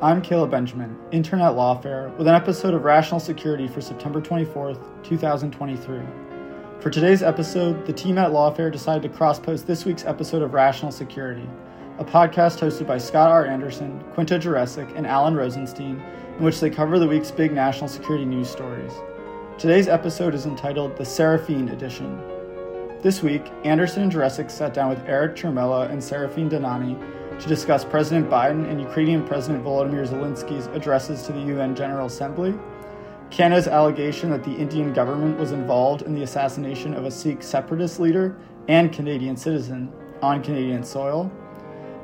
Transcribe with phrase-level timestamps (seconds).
[0.00, 4.78] I'm Caleb Benjamin, intern at Lawfare, with an episode of Rational Security for September 24th,
[5.02, 6.00] 2023.
[6.78, 10.54] For today's episode, the team at Lawfare decided to cross post this week's episode of
[10.54, 11.48] Rational Security,
[11.98, 13.44] a podcast hosted by Scott R.
[13.44, 16.00] Anderson, Quinta Jurecic, and Alan Rosenstein,
[16.38, 18.92] in which they cover the week's big national security news stories.
[19.58, 22.20] Today's episode is entitled The Saraphin Edition.
[23.02, 26.96] This week, Anderson and Jurecic sat down with Eric Ciaramella and Saraphin Dhanani
[27.40, 32.54] to discuss President Biden and Ukrainian President Volodymyr Zelensky's addresses to the UN General Assembly,
[33.30, 38.00] Canada's allegation that the Indian government was involved in the assassination of a Sikh separatist
[38.00, 38.36] leader
[38.68, 41.30] and Canadian citizen on Canadian soil,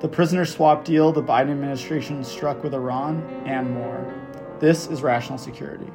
[0.01, 4.13] the prisoner swap deal the Biden administration struck with Iran, and more.
[4.61, 5.91] This is Rational Security.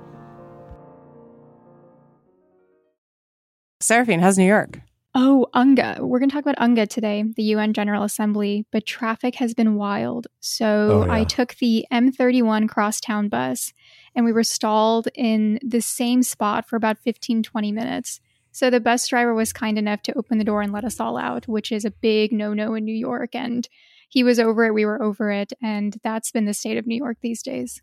[3.82, 4.80] Saraphin, how's New York?
[5.16, 6.00] Oh, UNGA.
[6.02, 9.76] We're going to talk about UNGA today, the UN General Assembly, but traffic has been
[9.76, 10.28] wild.
[10.40, 11.14] So Oh, yeah.
[11.14, 13.74] I took the M31 crosstown bus
[14.16, 18.22] and we were stalled in the same spot for about 15, 20 minutes.
[18.52, 21.18] So the bus driver was kind enough to open the door and let us all
[21.18, 23.34] out, which is a big no no in New York.
[23.34, 23.68] And
[24.10, 25.54] he was over it, we were over it.
[25.62, 27.82] And that's been the state of New York these days.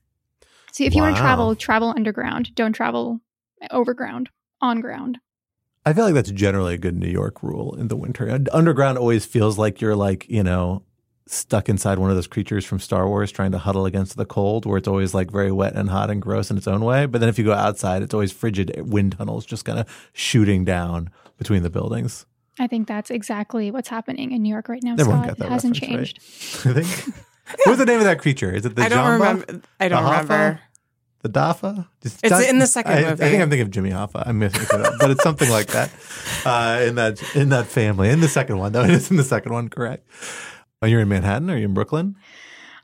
[0.72, 2.54] So if you want to travel, travel underground.
[2.54, 3.20] Don't travel
[3.70, 4.28] overground,
[4.60, 5.18] on ground.
[5.86, 8.38] I feel like that's generally a good New York rule in the winter.
[8.52, 10.82] Underground always feels like you're like, you know,
[11.28, 14.66] stuck inside one of those creatures from Star Wars trying to huddle against the cold,
[14.66, 17.06] where it's always like very wet and hot and gross in its own way.
[17.06, 20.64] But then if you go outside, it's always frigid wind tunnels just kind of shooting
[20.64, 21.08] down
[21.38, 22.26] between the buildings.
[22.58, 24.94] I think that's exactly what's happening in New York right now.
[24.98, 25.28] Everyone Scott.
[25.28, 26.18] got that It hasn't changed.
[26.66, 26.76] right?
[26.76, 27.14] I think.
[27.64, 28.50] What's the name of that creature?
[28.52, 29.12] Is it the I don't Jamba?
[29.20, 29.60] remember.
[29.78, 30.22] I don't The Hoffa?
[30.22, 30.60] remember.
[31.26, 31.86] The Dafa?
[32.02, 33.24] Just- It's John- in the second I, movie.
[33.24, 34.22] I think I'm thinking of Jimmy Hoffa.
[34.26, 35.90] I'm missing it up, but it's something like that
[36.44, 38.10] uh, in that in that family.
[38.10, 39.68] In the second one, though, it is in the second one.
[39.68, 40.06] Correct.
[40.82, 41.50] Are you're in Manhattan.
[41.50, 42.16] Are you in Brooklyn?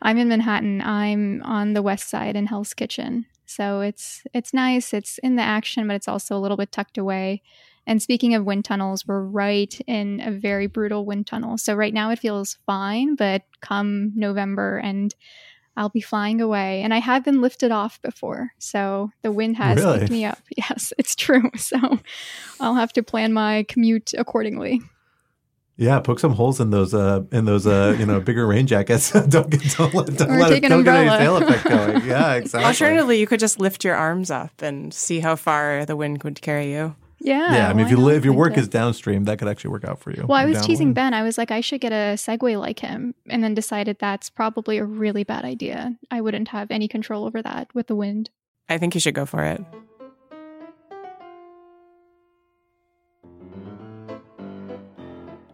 [0.00, 0.80] I'm in Manhattan.
[0.80, 3.26] I'm on the west side in Hell's Kitchen.
[3.46, 4.92] So it's it's nice.
[4.92, 7.42] It's in the action, but it's also a little bit tucked away.
[7.86, 11.58] And speaking of wind tunnels, we're right in a very brutal wind tunnel.
[11.58, 15.12] So right now it feels fine, but come November and
[15.76, 16.82] I'll be flying away.
[16.82, 18.52] And I have been lifted off before.
[18.58, 20.00] So the wind has Really?
[20.00, 20.38] picked me up.
[20.56, 21.50] Yes, it's true.
[21.56, 21.78] So
[22.60, 24.80] I'll have to plan my commute accordingly.
[25.78, 29.10] Yeah, poke some holes in those uh in those uh you know bigger rain jackets.
[29.28, 31.18] don't get don't let, don't Or let it, an don't get any umbrella.
[31.18, 32.04] tail effect going.
[32.06, 32.66] Yeah, exactly.
[32.68, 36.42] Alternatively, you could just lift your arms up and see how far the wind would
[36.42, 36.94] carry you.
[37.24, 37.54] Yeah.
[37.54, 39.70] yeah, I mean, if you live, if your work is uh, downstream, that could actually
[39.70, 40.26] work out for you.
[40.26, 40.66] Well, I was Downwind.
[40.66, 41.14] teasing Ben.
[41.14, 44.78] I was like, I should get a Segway like him, and then decided that's probably
[44.78, 45.96] a really bad idea.
[46.10, 48.30] I wouldn't have any control over that with the wind.
[48.68, 49.62] I think you should go for it.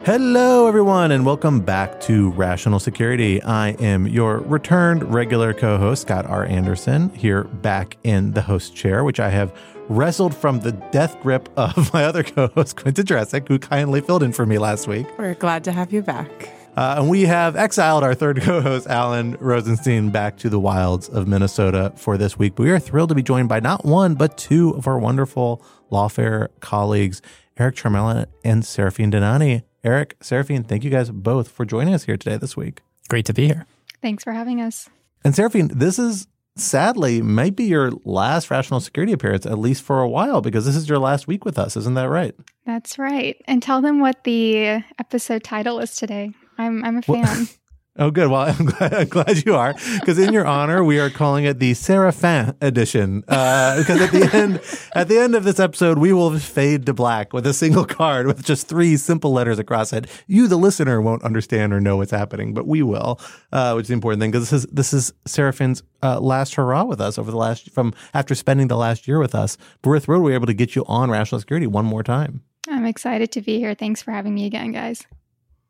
[0.08, 3.42] Hello, everyone, and welcome back to Rational Security.
[3.42, 6.46] I am your returned regular co host, Scott R.
[6.46, 9.54] Anderson, here back in the host chair, which I have
[9.90, 14.22] wrestled from the death grip of my other co host, Quinta Jurecic, who kindly filled
[14.22, 15.06] in for me last week.
[15.18, 16.54] We're glad to have you back.
[16.74, 21.10] Uh, and we have exiled our third co host, Alan Rosenstein, back to the wilds
[21.10, 22.54] of Minnesota for this week.
[22.54, 25.62] But we are thrilled to be joined by not one, but two of our wonderful
[25.92, 27.20] Lawfare colleagues,
[27.58, 29.64] Eric Ciaramella and Saraphin Dhanani.
[29.84, 32.80] Eric, Saraphin, thank you guys both for joining us here today this week.
[33.08, 33.66] Great to be here.
[34.02, 34.88] Thanks for having us.
[35.24, 36.26] And Saraphin, this is
[36.56, 40.74] sadly might be your last rational security appearance, at least for a while, because this
[40.76, 41.76] is your last week with us.
[41.76, 42.34] Isn't that right?
[42.66, 43.36] That's right.
[43.46, 46.32] And tell them what the episode title is today.
[46.58, 47.48] I'm I'm a Well- fan.
[47.98, 48.28] Oh, good.
[48.28, 51.58] Well, I'm glad, I'm glad you are, because in your honor, we are calling it
[51.58, 53.24] the Saraphin edition.
[53.26, 54.60] Uh, because at the end,
[54.94, 58.26] at the end of this episode, we will fade to black with a single card
[58.26, 60.06] with just three simple letters across it.
[60.28, 63.20] You, the listener, won't understand or know what's happening, but we will,
[63.52, 66.84] uh, which is the important thing because this is this is Saraphin's uh, last hurrah
[66.84, 69.58] with us over the last from after spending the last year with us.
[69.82, 72.42] Berith Road, we were able to get you on Rational Security one more time.
[72.68, 73.74] I'm excited to be here.
[73.74, 75.04] Thanks for having me again, guys.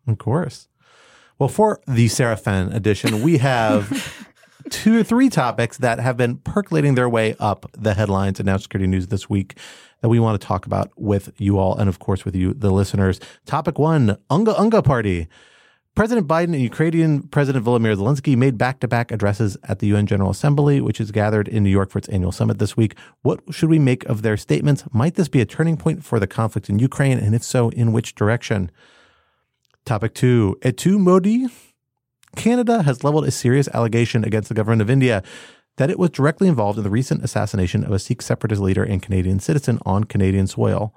[0.06, 0.68] Of course.
[1.38, 4.26] Well, for the Saraphin edition, we have
[4.70, 8.62] two or three topics that have been percolating their way up the headlines and national
[8.62, 9.56] security news this week
[10.00, 12.72] that we want to talk about with you all and, of course, with you, the
[12.72, 13.20] listeners.
[13.46, 15.28] Topic one Unga Unga Party.
[15.94, 20.06] President Biden and Ukrainian President Volodymyr Zelensky made back to back addresses at the UN
[20.06, 22.96] General Assembly, which is gathered in New York for its annual summit this week.
[23.22, 24.82] What should we make of their statements?
[24.92, 27.18] Might this be a turning point for the conflict in Ukraine?
[27.18, 28.72] And if so, in which direction?
[29.88, 31.46] Topic two, Et Tu Modi.
[32.36, 35.22] Canada has leveled a serious allegation against the government of India
[35.78, 39.02] that it was directly involved in the recent assassination of a Sikh separatist leader and
[39.02, 40.94] Canadian citizen on Canadian soil.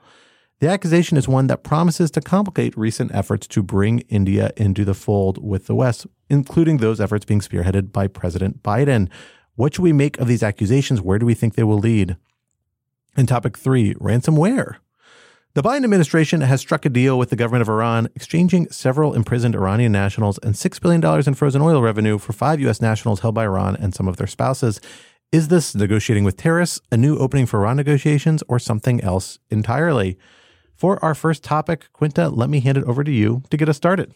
[0.59, 4.93] The accusation is one that promises to complicate recent efforts to bring India into the
[4.93, 9.09] fold with the West, including those efforts being spearheaded by President Biden.
[9.55, 10.99] What should we make of these accusations?
[10.99, 12.17] Where do we think they will lead?
[13.15, 14.79] And topic three, ransomware.
[15.53, 19.53] The Biden administration has struck a deal with the government of Iran, exchanging several imprisoned
[19.53, 22.79] Iranian nationals and $6 billion in frozen oil revenue for five U.S.
[22.79, 24.79] nationals held by Iran and some of their spouses.
[25.33, 30.17] Is this negotiating with terrorists, a new opening for Iran negotiations, or something else entirely?
[30.73, 33.75] For our first topic, Quinta, let me hand it over to you to get us
[33.75, 34.15] started.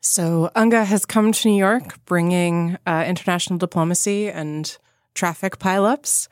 [0.00, 4.76] So, UNGA has come to New York bringing uh, international diplomacy and
[5.14, 6.26] traffic pileups.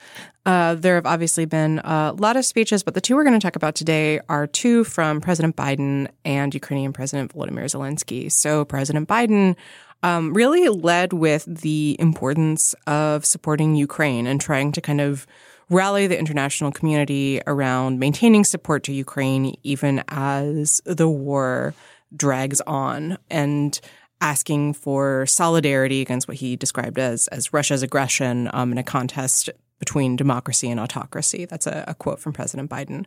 [0.46, 3.44] Uh, there have obviously been a lot of speeches, but the two we're going to
[3.44, 8.30] talk about today are two from President Biden and Ukrainian President Volodymyr Zelensky.
[8.30, 9.56] So, President Biden
[10.04, 15.26] um, really led with the importance of supporting Ukraine and trying to kind of
[15.68, 21.74] rally the international community around maintaining support to Ukraine even as the war
[22.14, 23.18] drags on.
[23.28, 23.80] And
[24.20, 29.50] asking for solidarity against what he described as as Russia's aggression um, in a contest
[29.78, 31.44] between democracy and autocracy.
[31.44, 33.04] That's a, a quote from President Biden.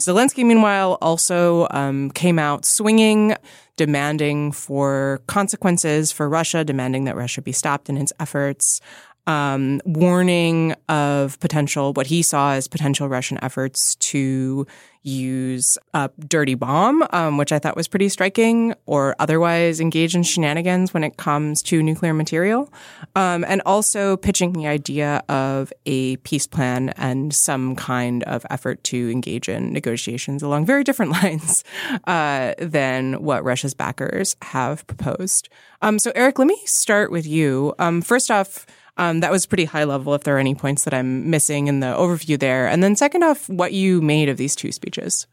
[0.00, 3.34] Zelensky, meanwhile, also um, came out swinging,
[3.76, 8.80] demanding for consequences for Russia, demanding that Russia be stopped in its efforts
[9.28, 14.66] um, warning of potential, what he saw as potential Russian efforts to
[15.02, 20.22] use a dirty bomb, um, which I thought was pretty striking, or otherwise engage in
[20.22, 22.72] shenanigans when it comes to nuclear material.
[23.14, 28.82] Um, and also pitching the idea of a peace plan and some kind of effort
[28.84, 31.64] to engage in negotiations along very different lines
[32.06, 35.48] uh, than what Russia's backers have proposed.
[35.80, 37.74] Um, so, Eric, let me start with you.
[37.78, 38.66] Um, first off,
[38.98, 40.14] um, that was pretty high level.
[40.14, 43.22] If there are any points that I'm missing in the overview there, and then second
[43.22, 45.26] off, what you made of these two speeches.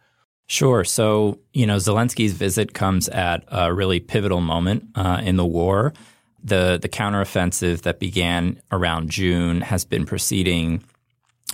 [0.48, 0.84] Sure.
[0.84, 5.94] So you know, Zelensky's visit comes at a really pivotal moment uh, in the war.
[6.44, 10.84] The the counteroffensive that began around June has been proceeding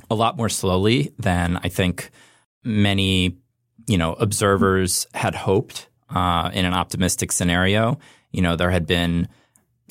[0.10, 2.12] a lot more slowly than I think
[2.64, 3.38] many
[3.88, 7.98] you know observers had hoped uh, in an optimistic scenario.
[8.32, 9.30] You know, there had been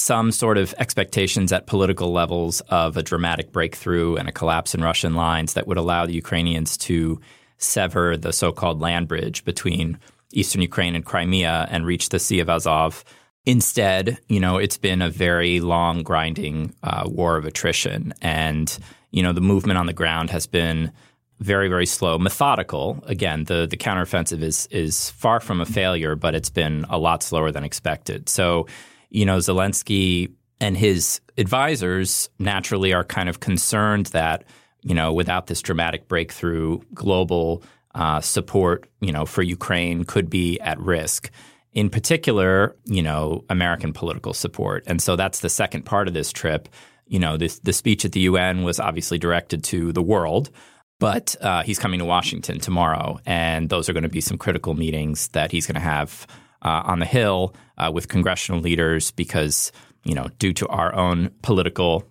[0.01, 4.83] some sort of expectations at political levels of a dramatic breakthrough and a collapse in
[4.83, 7.21] Russian lines that would allow the Ukrainians to
[7.59, 9.99] sever the so called land bridge between
[10.33, 13.05] eastern Ukraine and Crimea and reach the Sea of Azov.
[13.45, 18.15] Instead, you know, it's been a very long, grinding uh, war of attrition.
[18.23, 18.79] And,
[19.11, 20.93] you know, the movement on the ground has been
[21.41, 23.03] very, very slow, methodical.
[23.07, 27.23] Again, the, the counteroffensive is, is far from a failure, but it's been a lot
[27.23, 28.29] slower than expected.
[28.29, 28.67] So,
[29.11, 34.45] you know, Zelensky and his advisors naturally are kind of concerned that,
[34.83, 37.63] you know, without this dramatic breakthrough, global
[37.95, 41.31] uh, support, you know, for Ukraine could be at risk.
[41.73, 44.85] In particular, you know, American political support.
[44.87, 46.69] And so that's the second part of this trip.
[47.07, 50.51] You know, this, the speech at the UN was obviously directed to the world,
[50.99, 53.19] but uh, he's coming to Washington tomorrow.
[53.25, 56.27] And those are going to be some critical meetings that he's going to have
[56.63, 59.73] uh, on the Hill uh, with congressional leaders because,
[60.05, 62.05] you know, due to our own political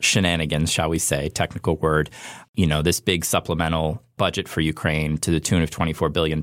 [0.00, 2.10] shenanigans, shall we say, technical word,
[2.54, 6.42] you know, this big supplemental budget for Ukraine to the tune of $24 billion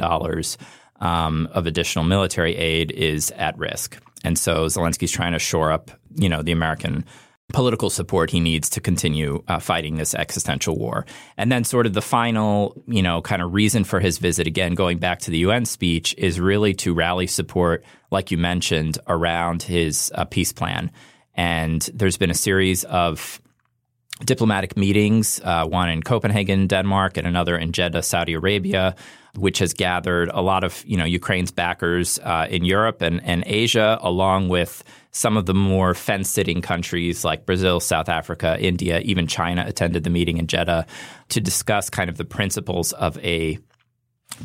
[1.00, 3.98] um, of additional military aid is at risk.
[4.24, 7.06] And so Zelensky's trying to shore up, you know, the American
[7.54, 11.06] political support he needs to continue uh, fighting this existential war.
[11.38, 14.74] And then, sort of the final, you know, kind of reason for his visit, again,
[14.74, 19.64] going back to the UN speech, is really to rally support, like you mentioned, around
[19.64, 20.92] his uh, peace plan.
[21.36, 23.40] And there's been a series of
[24.26, 28.96] diplomatic meetings, uh, one in Copenhagen, Denmark, and another in Jeddah, Saudi Arabia,
[29.38, 33.44] which has gathered a lot of you know Ukraine's backers uh, in Europe and, and
[33.46, 39.28] Asia, along with some of the more fence-sitting countries like Brazil, South Africa, India, even
[39.28, 40.88] China attended the meeting in Jeddah
[41.30, 43.60] to discuss kind of the principles of a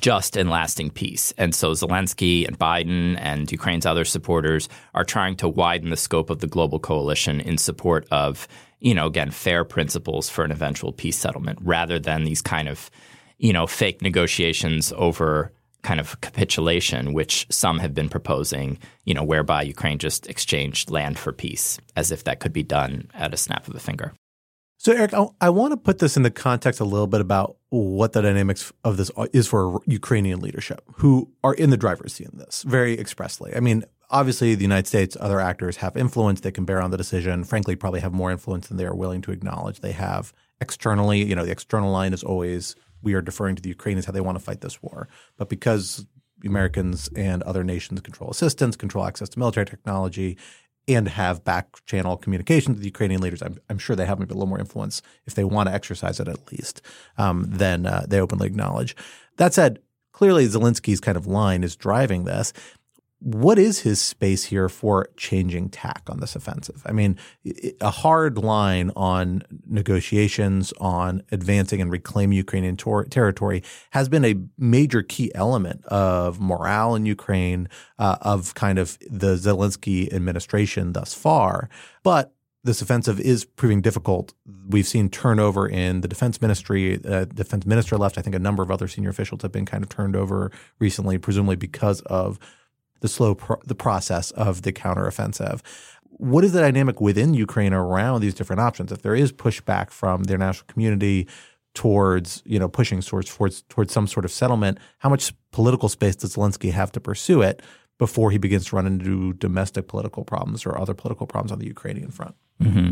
[0.00, 1.32] just and lasting peace.
[1.38, 6.28] And so Zelensky and Biden and Ukraine's other supporters are trying to widen the scope
[6.28, 8.46] of the global coalition in support of,
[8.80, 12.90] you know, again, fair principles for an eventual peace settlement rather than these kind of,
[13.38, 15.52] you know, fake negotiations over
[15.82, 21.18] kind of capitulation, which some have been proposing, you know, whereby Ukraine just exchanged land
[21.18, 24.12] for peace as if that could be done at a snap of a finger.
[24.80, 27.56] So, Eric, I, I, want to put this in the context a little bit about
[27.70, 32.28] what the dynamics of this is for Ukrainian leadership, who are in the driver's seat
[32.32, 33.56] in this very expressly.
[33.56, 36.96] I mean, obviously, the United States, other actors have influence; they can bear on the
[36.96, 37.42] decision.
[37.42, 41.24] Frankly, probably have more influence than they are willing to acknowledge they have externally.
[41.24, 44.20] You know, the external line is always we are deferring to the Ukrainians how they
[44.20, 46.06] want to fight this war, but because
[46.44, 50.36] Americans and other nations control assistance, control access to military technology,
[50.86, 53.42] and have back channel communication to the Ukrainian leaders.
[53.42, 56.18] I'm, I'm, sure they have maybe a little more influence if they want to exercise
[56.18, 56.80] it at least
[57.18, 58.96] um, than uh, they openly acknowledge.
[59.36, 59.80] That said,
[60.12, 62.54] clearly Zelensky's kind of line is driving this
[63.20, 66.82] what is his space here for changing tack on this offensive?
[66.86, 67.18] I mean,
[67.80, 74.36] a hard line on negotiations, on advancing and reclaiming Ukrainian tor- territory has been a
[74.56, 81.12] major key element of morale in Ukraine, uh, of kind of the Zelensky administration thus
[81.12, 81.68] far.
[82.04, 82.32] But
[82.64, 84.34] this offensive is proving difficult.
[84.68, 87.00] We've seen turnover in the defense ministry.
[87.04, 88.18] Uh, defense minister left.
[88.18, 91.18] I think a number of other senior officials have been kind of turned over recently,
[91.18, 92.38] presumably because of
[93.00, 95.60] the slow pro- the process of the counteroffensive.
[96.10, 98.90] What is the dynamic within Ukraine around these different options?
[98.90, 101.28] If there is pushback from the international community
[101.74, 106.16] towards, you know, pushing towards, towards towards some sort of settlement, how much political space
[106.16, 107.62] does Zelensky have to pursue it
[107.98, 111.66] before he begins to run into domestic political problems or other political problems on the
[111.66, 112.34] Ukrainian front?
[112.60, 112.90] Mm-hmm.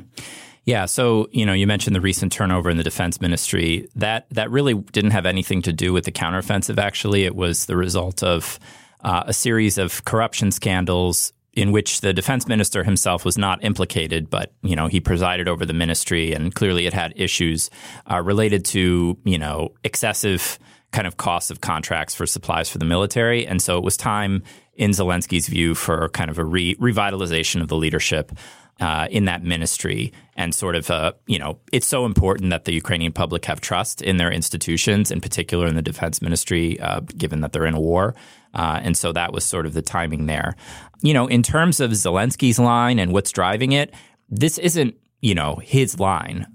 [0.64, 3.88] Yeah, so you know, you mentioned the recent turnover in the defense ministry.
[3.94, 6.78] That that really didn't have anything to do with the counteroffensive.
[6.78, 8.58] Actually, it was the result of
[9.06, 14.28] uh, a series of corruption scandals in which the defense minister himself was not implicated,
[14.28, 17.70] but you know he presided over the ministry, and clearly it had issues
[18.10, 20.58] uh, related to you know excessive
[20.92, 24.42] kind of costs of contracts for supplies for the military, and so it was time,
[24.74, 28.32] in Zelensky's view, for kind of a re- revitalization of the leadership.
[28.78, 32.74] Uh, in that ministry, and sort of, uh, you know, it's so important that the
[32.74, 37.40] Ukrainian public have trust in their institutions, in particular in the defense ministry, uh, given
[37.40, 38.14] that they're in a war.
[38.52, 40.56] Uh, and so that was sort of the timing there.
[41.00, 43.94] You know, in terms of Zelensky's line and what's driving it,
[44.28, 46.46] this isn't, you know, his line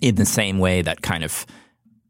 [0.00, 1.46] in the same way that kind of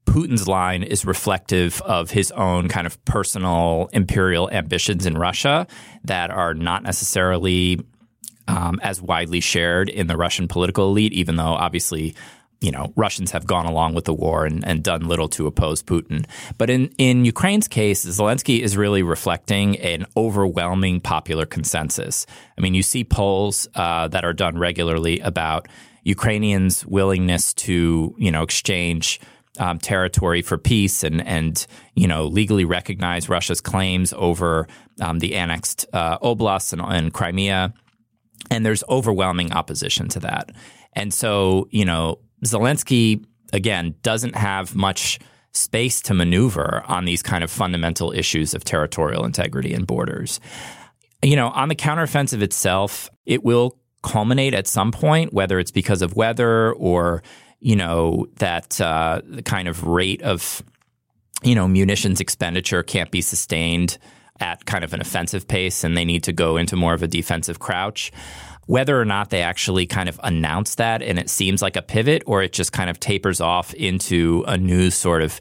[0.04, 5.66] Putin's line is reflective of his own kind of personal imperial ambitions in Russia
[6.04, 7.80] that are not necessarily
[8.48, 12.14] um, as widely shared in the Russian political elite, even though obviously
[12.60, 15.82] you know, Russians have gone along with the war and, and, done little to oppose
[15.82, 16.24] Putin.
[16.56, 22.26] But in, in Ukraine's case, Zelensky is really reflecting an overwhelming popular consensus.
[22.56, 25.68] I mean, you see polls uh, that are done regularly about
[26.04, 29.20] Ukrainians' willingness to, you know, exchange
[29.58, 34.66] um, territory for peace and, and, you know, legally recognize Russia's claims over
[35.00, 37.74] um, the annexed uh, oblasts and, and Crimea.
[38.50, 40.50] And there's overwhelming opposition to that.
[40.92, 45.18] And so, you know, Zelensky, again, doesn't have much
[45.52, 50.40] space to maneuver on these kind of fundamental issues of territorial integrity and borders.
[51.22, 56.02] You know, on the counteroffensive itself, it will culminate at some point, whether it's because
[56.02, 57.22] of weather or,
[57.58, 60.62] you know, that uh, the kind of rate of,
[61.42, 63.98] you know, munitions expenditure can't be sustained
[64.40, 67.08] at kind of an offensive pace and they need to go into more of a
[67.08, 68.12] defensive crouch
[68.66, 72.22] whether or not they actually kind of announce that and it seems like a pivot
[72.26, 75.40] or it just kind of tapers off into a new sort of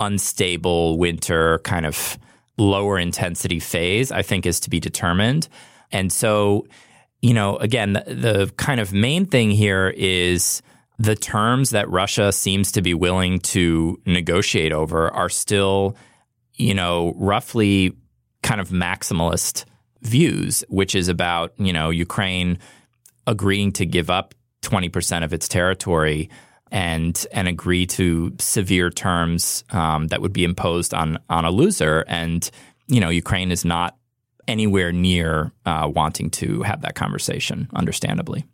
[0.00, 2.18] unstable winter kind of
[2.58, 5.48] lower intensity phase, I think is to be determined.
[5.92, 6.66] And so,
[7.20, 10.62] you know, again, the, the kind of main thing here is
[10.98, 15.96] the terms that Russia seems to be willing to negotiate over are still,
[16.54, 17.92] you know, roughly
[18.46, 19.64] kind of maximalist
[20.02, 22.58] views, which is about you know Ukraine
[23.26, 26.30] agreeing to give up 20% of its territory
[26.70, 32.04] and and agree to severe terms um, that would be imposed on on a loser.
[32.06, 32.48] And
[32.86, 33.96] you know, Ukraine is not
[34.46, 38.44] anywhere near uh, wanting to have that conversation, understandably.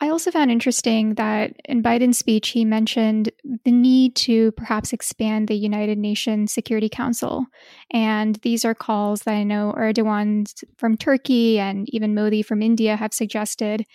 [0.00, 3.30] I also found interesting that in Biden's speech, he mentioned
[3.64, 7.46] the need to perhaps expand the United Nations Security Council.
[7.90, 12.96] And these are calls that I know Erdogan from Turkey and even Modi from India
[12.96, 13.86] have suggested.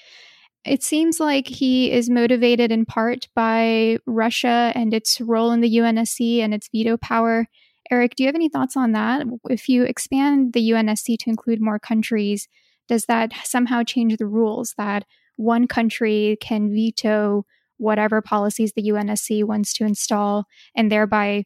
[0.65, 5.77] It seems like he is motivated in part by Russia and its role in the
[5.77, 7.47] UNSC and its veto power.
[7.91, 9.25] Eric, do you have any thoughts on that?
[9.49, 12.47] If you expand the UNSC to include more countries,
[12.87, 15.05] does that somehow change the rules that
[15.41, 17.45] one country can veto
[17.77, 20.45] whatever policies the UNSC wants to install
[20.75, 21.43] and thereby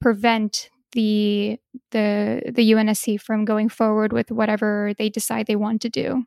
[0.00, 1.58] prevent the
[1.90, 6.24] the the UNSC from going forward with whatever they decide they want to do.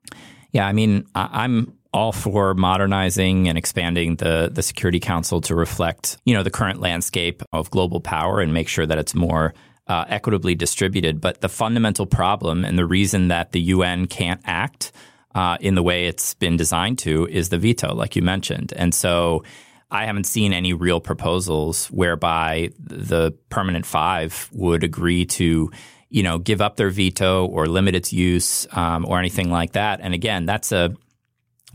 [0.52, 6.18] Yeah, I mean, I'm all for modernizing and expanding the the Security Council to reflect,
[6.26, 9.54] you know, the current landscape of global power and make sure that it's more
[9.88, 11.22] uh, equitably distributed.
[11.22, 14.92] But the fundamental problem and the reason that the UN can't act
[15.36, 18.74] uh, in the way it's been designed to is the veto, like you mentioned.
[18.76, 19.44] And so
[19.90, 25.72] I haven't seen any real proposals whereby the permanent five would agree to,
[26.10, 30.00] you know, give up their veto or limit its use um, or anything like that.
[30.02, 30.96] And again, that's a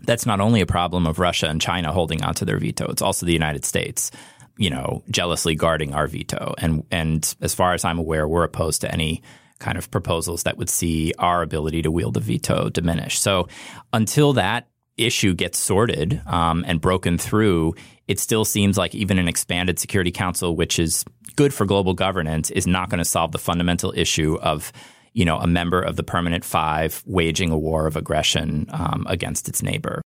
[0.03, 3.27] that's not only a problem of Russia and China holding onto their veto; it's also
[3.27, 4.11] the United States,
[4.57, 6.55] you know, jealously guarding our veto.
[6.59, 9.23] And and as far as I'm aware, we're opposed to any
[9.59, 13.19] kind of proposals that would see our ability to wield a veto diminish.
[13.19, 13.49] So
[13.93, 17.75] until that issue gets sorted um, and broken through,
[18.09, 21.05] it still seems like even an expanded Security Council, which is
[21.37, 24.73] good for global governance, is not going to solve the fundamental issue of
[25.13, 29.49] you know a member of the permanent five waging a war of aggression um, against
[29.49, 30.03] its neighbor.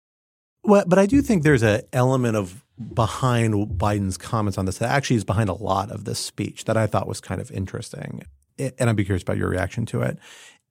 [0.63, 4.89] Well, but I do think there's an element of behind Biden's comments on this that
[4.89, 8.23] actually is behind a lot of this speech that I thought was kind of interesting
[8.57, 10.17] and I'd be curious about your reaction to it,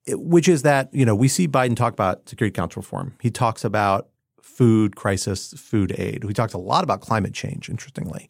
[0.08, 3.14] which is that, you know, we see Biden talk about Security Council reform.
[3.20, 4.08] He talks about
[4.42, 6.24] food crisis, food aid.
[6.24, 8.28] He talks a lot about climate change, interestingly.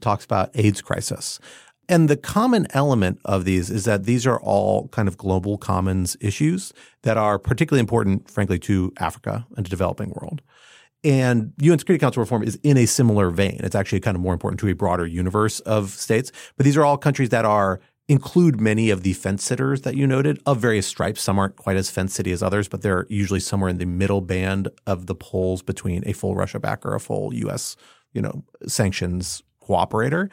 [0.00, 1.38] Talks about AIDS crisis.
[1.88, 6.16] And the common element of these is that these are all kind of global commons
[6.20, 6.72] issues
[7.02, 10.42] that are particularly important, frankly, to Africa and to developing world.
[11.04, 13.60] And UN Security Council reform is in a similar vein.
[13.62, 16.32] It's actually kind of more important to a broader universe of states.
[16.56, 20.06] But these are all countries that are include many of the fence sitters that you
[20.06, 21.22] noted of various stripes.
[21.22, 24.20] Some aren't quite as fence city as others, but they're usually somewhere in the middle
[24.20, 27.76] band of the poles between a full Russia backer, a full U.S.
[28.12, 30.30] you know sanctions cooperator,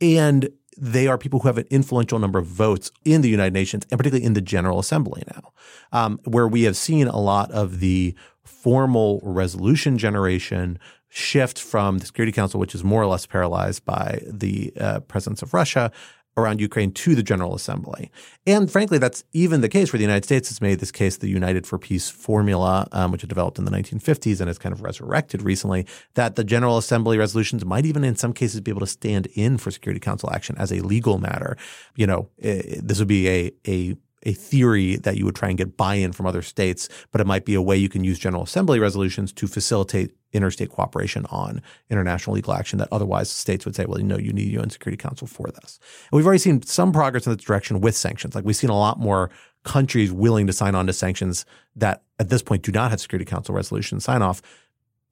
[0.00, 3.84] and they are people who have an influential number of votes in the United Nations
[3.90, 5.52] and particularly in the General Assembly now,
[5.92, 12.06] um, where we have seen a lot of the formal resolution generation shift from the
[12.06, 15.90] Security Council, which is more or less paralyzed by the uh, presence of Russia,
[16.36, 18.10] around Ukraine to the General Assembly.
[18.46, 20.50] And frankly, that's even the case for the United States.
[20.50, 23.70] It's made this case the United for Peace formula, um, which was developed in the
[23.70, 28.16] 1950s and has kind of resurrected recently, that the General Assembly resolutions might even in
[28.16, 31.56] some cases be able to stand in for Security Council action as a legal matter.
[31.94, 35.56] You know, it, this would be a, a a theory that you would try and
[35.56, 38.42] get buy-in from other states, but it might be a way you can use General
[38.42, 43.84] Assembly resolutions to facilitate interstate cooperation on international legal action that otherwise states would say,
[43.86, 45.78] well, no, you need UN Security Council for this.
[46.10, 48.34] And we've already seen some progress in this direction with sanctions.
[48.34, 49.30] Like we've seen a lot more
[49.64, 51.44] countries willing to sign on to sanctions
[51.74, 54.40] that at this point do not have Security Council resolution sign off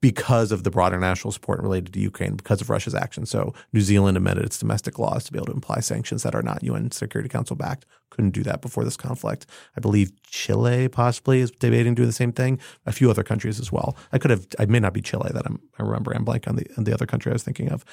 [0.01, 3.25] because of the broader national support related to Ukraine, because of Russia's action.
[3.25, 6.43] So New Zealand amended its domestic laws to be able to imply sanctions that are
[6.43, 7.85] not UN Security Council backed.
[8.11, 9.45] Couldn't do that before this conflict.
[9.75, 12.59] I believe Chile possibly is debating doing the same thing.
[12.85, 13.97] A few other countries as well.
[14.13, 14.45] I could have.
[14.59, 16.13] I may not be Chile that I'm, I remember.
[16.13, 17.83] I'm blank on the on the other country I was thinking of.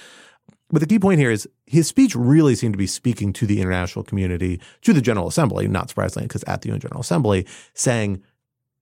[0.70, 3.60] But the key point here is his speech really seemed to be speaking to the
[3.60, 8.22] international community, to the General Assembly, not surprisingly, because at the UN General Assembly, saying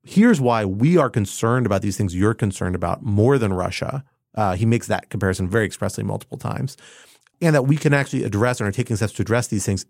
[0.03, 4.05] here's why we are concerned about these things you're concerned about more than Russia.
[4.35, 6.77] Uh, he makes that comparison very expressly multiple times.
[7.43, 9.87] And that we can actually address and are taking steps to address these things,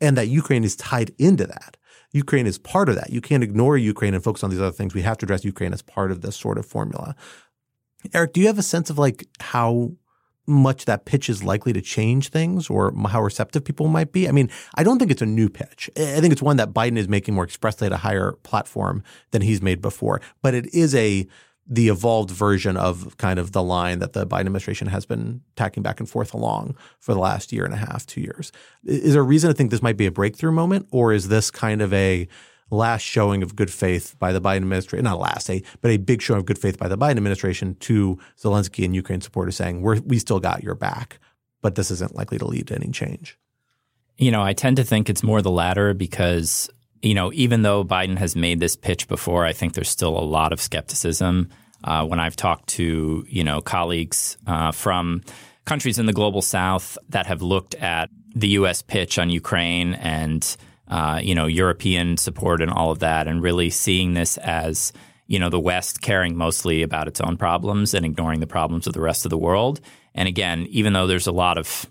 [0.00, 1.76] and that Ukraine is tied into that.
[2.12, 3.10] Ukraine is part of that.
[3.10, 4.94] You can't ignore Ukraine and focus on these other things.
[4.94, 7.14] We have to address Ukraine as part of this sort of formula.
[8.14, 9.92] Eric, do you have a sense of like how
[10.48, 14.28] much that pitch is likely to change things or how receptive people might be.
[14.28, 15.90] I mean, I don't think it's a new pitch.
[15.96, 19.42] I think it's one that Biden is making more expressly at a higher platform than
[19.42, 20.20] he's made before.
[20.42, 21.26] But it is a
[21.70, 25.82] the evolved version of kind of the line that the Biden administration has been tacking
[25.82, 28.50] back and forth along for the last year and a half, two years.
[28.84, 31.50] Is there a reason to think this might be a breakthrough moment, or is this
[31.50, 32.26] kind of a
[32.70, 36.20] last showing of good faith by the Biden administration, not last, a, but a big
[36.20, 40.00] showing of good faith by the Biden administration to Zelensky and Ukraine supporters saying, We're,
[40.00, 41.18] we still got your back,
[41.62, 43.38] but this isn't likely to lead to any change?
[44.16, 46.68] You know, I tend to think it's more the latter because,
[47.02, 50.24] you know, even though Biden has made this pitch before, I think there's still a
[50.24, 51.50] lot of skepticism.
[51.84, 55.22] Uh, when I've talked to, you know, colleagues uh, from
[55.64, 58.82] countries in the global south that have looked at the U.S.
[58.82, 60.56] pitch on Ukraine and
[60.88, 64.92] uh, you know European support and all of that, and really seeing this as
[65.26, 68.94] you know the West caring mostly about its own problems and ignoring the problems of
[68.94, 69.80] the rest of the world.
[70.14, 71.86] And again, even though there's a lot of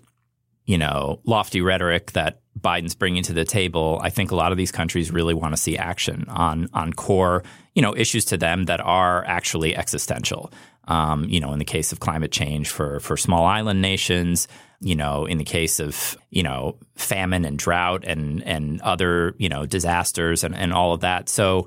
[0.66, 4.58] you know lofty rhetoric that Biden's bringing to the table, I think a lot of
[4.58, 8.64] these countries really want to see action on on core you know issues to them
[8.64, 10.52] that are actually existential.
[10.88, 14.48] Um, you know, in the case of climate change for for small island nations,
[14.80, 19.48] you know, in the case of, you know, famine and drought and and other, you
[19.48, 21.28] know, disasters and, and all of that.
[21.28, 21.66] So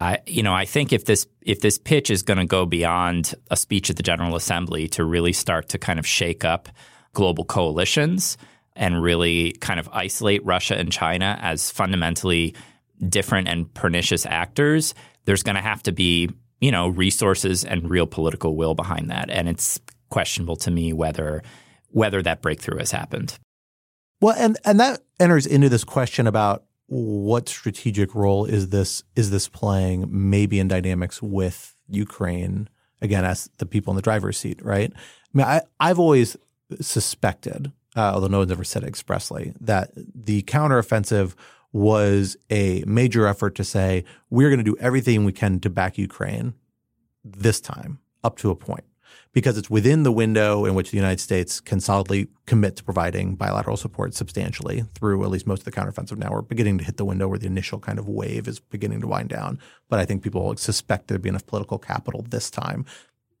[0.00, 3.34] I you know, I think if this if this pitch is going to go beyond
[3.50, 6.68] a speech at the General Assembly to really start to kind of shake up
[7.12, 8.36] global coalitions
[8.76, 12.54] and really kind of isolate Russia and China as fundamentally
[13.08, 16.28] different and pernicious actors, there's going to have to be,
[16.60, 19.30] you know, resources and real political will behind that.
[19.30, 21.42] And it's questionable to me whether
[21.94, 23.38] whether that breakthrough has happened.
[24.20, 29.30] Well, and and that enters into this question about what strategic role is this is
[29.30, 32.68] this playing maybe in dynamics with Ukraine
[33.00, 34.92] again as the people in the driver's seat, right?
[34.94, 34.98] I
[35.32, 36.36] mean, I, I've always
[36.80, 41.34] suspected, uh, although no one's ever said it expressly, that the counteroffensive
[41.72, 45.96] was a major effort to say we're going to do everything we can to back
[45.98, 46.54] Ukraine
[47.24, 48.84] this time up to a point
[49.34, 53.34] because it's within the window in which the United States can solidly commit to providing
[53.34, 56.16] bilateral support substantially through at least most of the counteroffensive.
[56.16, 59.00] Now we're beginning to hit the window where the initial kind of wave is beginning
[59.00, 59.58] to wind down.
[59.90, 62.86] But I think people suspect there'd be enough political capital this time.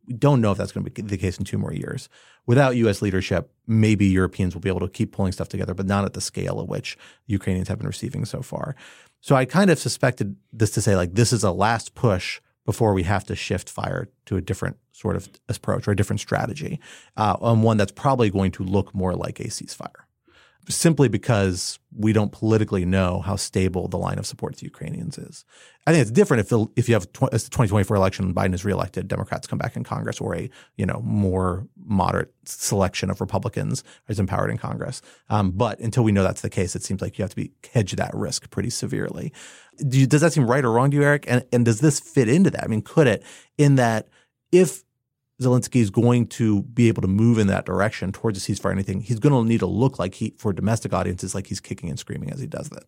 [0.06, 2.08] We don't know if that's going to be the case in two more years.
[2.44, 3.00] Without U.S.
[3.00, 6.20] leadership, maybe Europeans will be able to keep pulling stuff together, but not at the
[6.20, 8.74] scale at which Ukrainians have been receiving so far.
[9.20, 12.94] So I kind of suspected this to say, like, this is a last push before
[12.94, 16.80] we have to shift fire to a different sort of approach or a different strategy,
[17.16, 20.03] uh, and one that's probably going to look more like a ceasefire
[20.68, 25.44] simply because we don't politically know how stable the line of support to Ukrainians is.
[25.86, 28.54] I think it's different if the, if you have tw- the 2024 election and Biden
[28.54, 33.20] is reelected, Democrats come back in Congress, or a you know more moderate selection of
[33.20, 35.02] Republicans is empowered in Congress.
[35.28, 37.52] Um, but until we know that's the case, it seems like you have to be
[37.72, 39.32] hedge that risk pretty severely.
[39.86, 41.24] Do you, does that seem right or wrong to you, Eric?
[41.28, 42.64] And and does this fit into that?
[42.64, 43.22] I mean, could it
[43.58, 44.08] in that
[44.52, 44.84] if
[45.42, 49.00] Zelensky is going to be able to move in that direction towards a ceasefire anything,
[49.00, 51.98] he's going to need to look like he, for domestic audiences, like he's kicking and
[51.98, 52.84] screaming as he does that.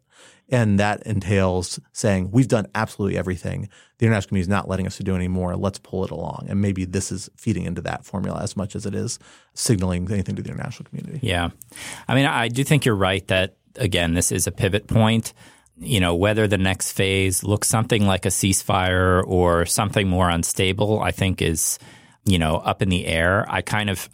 [0.49, 3.69] And that entails saying, we've done absolutely everything.
[3.99, 5.57] The international community is not letting us do any more.
[5.57, 6.47] Let's pull it along.
[6.49, 9.19] And maybe this is feeding into that formula as much as it is
[9.55, 11.19] signaling anything to the international community.
[11.27, 11.51] Yeah.
[12.07, 15.33] I mean, I do think you're right that, again, this is a pivot point
[15.79, 21.01] you know, whether the next phase looks something like a ceasefire or something more unstable,
[21.01, 21.79] I think is
[22.27, 23.47] you know, up in the air.
[23.49, 24.09] I kind of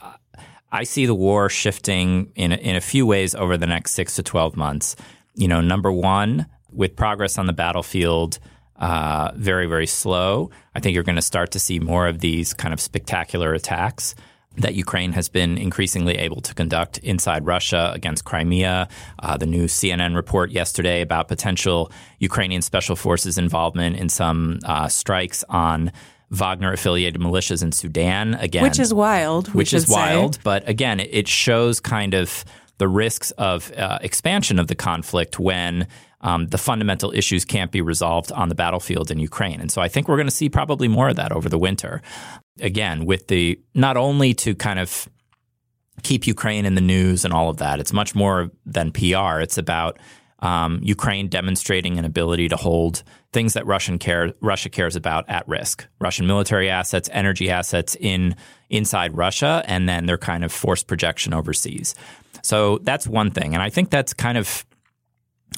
[0.70, 4.22] I see the war shifting in in a few ways over the next six to
[4.22, 4.96] twelve months.
[5.34, 8.38] You know, number one, with progress on the battlefield.
[8.76, 10.50] Uh, very, very slow.
[10.74, 14.16] I think you're going to start to see more of these kind of spectacular attacks
[14.56, 18.88] that Ukraine has been increasingly able to conduct inside Russia against Crimea.
[19.18, 24.88] Uh, the new CNN report yesterday about potential Ukrainian special forces involvement in some uh,
[24.88, 25.92] strikes on
[26.32, 29.52] Wagner affiliated militias in Sudan again, which is wild.
[29.54, 30.40] Which is wild, say.
[30.42, 32.44] but again, it shows kind of
[32.78, 35.86] the risks of uh, expansion of the conflict when
[36.22, 39.60] um, the fundamental issues can't be resolved on the battlefield in Ukraine.
[39.60, 42.00] And so I think we're going to see probably more of that over the winter.
[42.60, 45.08] Again, with the not only to kind of
[46.02, 49.40] keep Ukraine in the news and all of that, it's much more than PR.
[49.40, 49.98] It's about
[50.38, 55.46] um, Ukraine demonstrating an ability to hold things that Russian care, Russia cares about at
[55.48, 55.86] risk.
[56.00, 58.36] Russian military assets, energy assets in
[58.70, 61.94] inside Russia, and then their kind of forced projection overseas.
[62.42, 64.64] So that's one thing, and I think that's kind of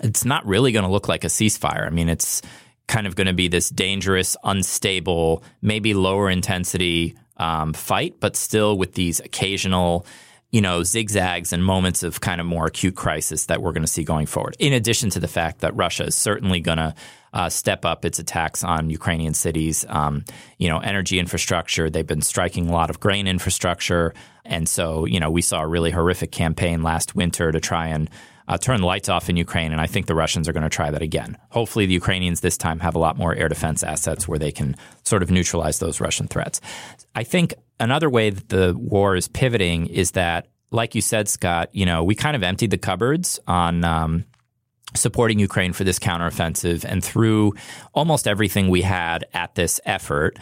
[0.02, 1.87] it's not really going to look like a ceasefire.
[1.87, 2.42] I mean, it's
[2.87, 8.76] kind of going to be this dangerous, unstable, maybe lower intensity um, fight, but still
[8.76, 10.06] with these occasional
[10.54, 13.88] you know, zigzags and moments of kind of more acute crisis that we're going to
[13.88, 14.54] see going forward.
[14.60, 16.94] In addition to the fact that Russia is certainly going to
[17.32, 20.24] uh, step up its attacks on Ukrainian cities, um,
[20.58, 21.90] you know, energy infrastructure.
[21.90, 24.14] They've been striking a lot of grain infrastructure.
[24.44, 28.08] And so, you know, we saw a really horrific campaign last winter to try and
[28.46, 29.72] uh, turn the lights off in Ukraine.
[29.72, 31.36] And I think the Russians are going to try that again.
[31.48, 34.76] Hopefully, the Ukrainians this time have a lot more air defense assets where they can
[35.02, 36.60] sort of neutralize those Russian threats.
[37.16, 41.70] I think another way that the war is pivoting is that, like you said, Scott,
[41.72, 43.84] you know, we kind of emptied the cupboards on.
[43.84, 44.24] Um,
[44.96, 47.54] supporting Ukraine for this counteroffensive and through
[47.94, 50.38] almost everything we had at this effort.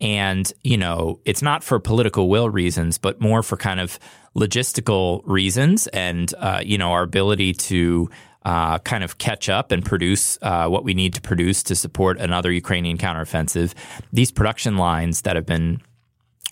[0.00, 3.98] And, you know, it's not for political will reasons, but more for kind of
[4.36, 8.10] logistical reasons and, uh, you know, our ability to
[8.44, 12.18] uh, kind of catch up and produce uh, what we need to produce to support
[12.18, 13.74] another Ukrainian counteroffensive.
[14.12, 15.80] These production lines that have been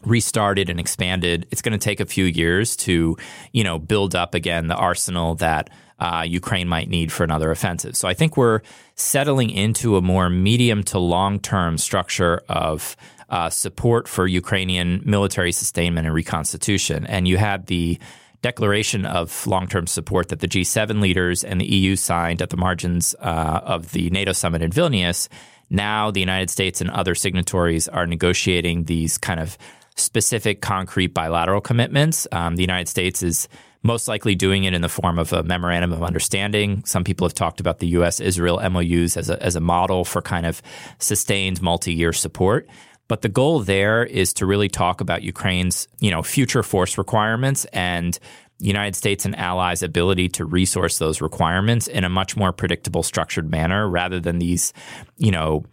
[0.06, 3.16] restarted and expanded, it's going to take a few years to,
[3.52, 7.96] you know, build up again the arsenal that uh, Ukraine might need for another offensive.
[7.96, 8.60] So I think we're
[8.94, 12.96] settling into a more medium to long term structure of
[13.30, 17.06] uh, support for Ukrainian military sustainment and reconstitution.
[17.06, 17.98] And you had the
[18.42, 22.58] declaration of long term support that the G7 leaders and the EU signed at the
[22.58, 25.28] margins uh, of the NATO summit in Vilnius.
[25.70, 29.56] Now, the United States and other signatories are negotiating these kind of
[29.96, 32.26] specific, concrete bilateral commitments.
[32.32, 33.48] Um, the United States is
[33.82, 36.82] most likely doing it in the form of a memorandum of understanding.
[36.84, 38.18] Some people have talked about the U.S.
[38.18, 40.62] Israel MOUs as a, as a model for kind of
[40.98, 42.68] sustained multi year support.
[43.06, 47.66] But the goal there is to really talk about Ukraine's, you know, future force requirements
[47.66, 48.18] and
[48.58, 53.50] United States and allies' ability to resource those requirements in a much more predictable, structured
[53.50, 54.72] manner rather than these,
[55.18, 55.64] you know,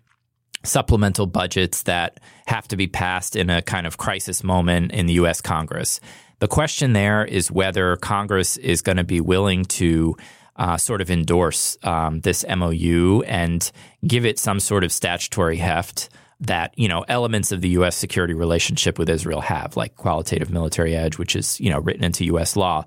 [0.63, 2.19] supplemental budgets that
[2.51, 6.01] have to be passed in a kind of crisis moment in the US Congress.
[6.39, 10.17] The question there is whether Congress is going to be willing to
[10.57, 13.71] uh, sort of endorse um, this MOU and
[14.05, 16.09] give it some sort of statutory heft
[16.41, 17.95] that you know elements of the U.S.
[17.95, 22.25] security relationship with Israel have, like qualitative military edge, which is you know written into
[22.25, 22.55] U.S.
[22.57, 22.83] law,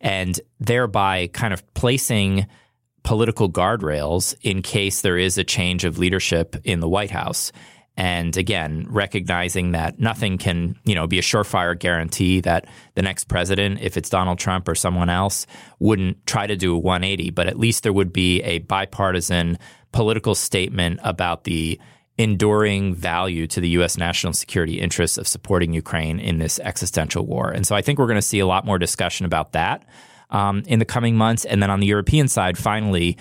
[0.00, 2.46] and thereby kind of placing
[3.04, 7.52] political guardrails in case there is a change of leadership in the White House.
[7.96, 13.24] And again, recognizing that nothing can, you know, be a surefire guarantee that the next
[13.24, 15.46] president, if it's Donald Trump or someone else,
[15.78, 19.58] wouldn't try to do a 180, but at least there would be a bipartisan
[19.92, 21.80] political statement about the
[22.18, 23.96] enduring value to the U.S.
[23.96, 27.50] national security interests of supporting Ukraine in this existential war.
[27.50, 29.86] And so I think we're going to see a lot more discussion about that.
[30.30, 31.44] Um, in the coming months.
[31.44, 33.18] And then on the European side, finally,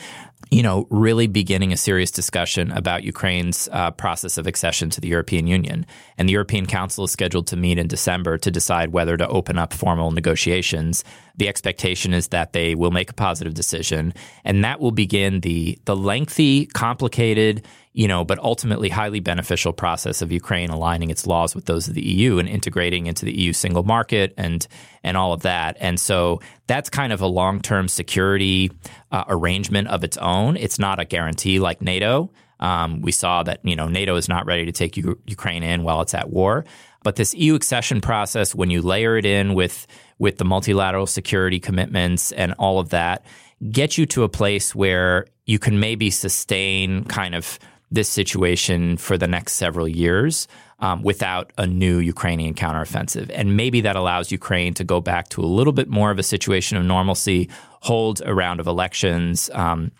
[0.54, 5.08] you know, really beginning a serious discussion about Ukraine's uh, process of accession to the
[5.08, 5.86] European Union.
[6.18, 9.58] And the European Council is scheduled to meet in December to decide whether to open
[9.58, 11.04] up formal negotiations.
[11.36, 14.13] The expectation is that they will make a positive decision,
[14.46, 20.22] and that will begin the the lengthy, complicated, you know, but ultimately highly beneficial process
[20.22, 23.54] of Ukraine aligning its laws with those of the EU and integrating into the EU
[23.54, 24.68] single market and
[25.04, 25.78] and all of that.
[25.80, 28.72] And so that's kind of a long term security
[29.12, 30.58] uh, arrangement of its own.
[30.58, 32.32] It's not a guarantee like NATO.
[32.60, 35.84] Um, we saw that you know NATO is not ready to take U- Ukraine in
[35.84, 36.66] while it's at war.
[37.04, 39.86] But this EU accession process, when you layer it in with
[40.18, 43.26] with the multilateral security commitments and all of that,
[43.70, 47.60] gets you to a place where you can maybe sustain kind of
[47.94, 50.48] this situation for the next several years
[50.80, 53.30] um, without a new Ukrainian counteroffensive.
[53.34, 56.24] And maybe that allows Ukraine to go back to a little bit more of a
[56.24, 57.50] situation of normalcy,
[57.82, 59.92] hold a round of elections, um,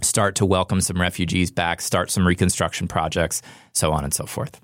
[0.00, 4.60] start to welcome some refugees back, start some reconstruction projects, so on and so forth.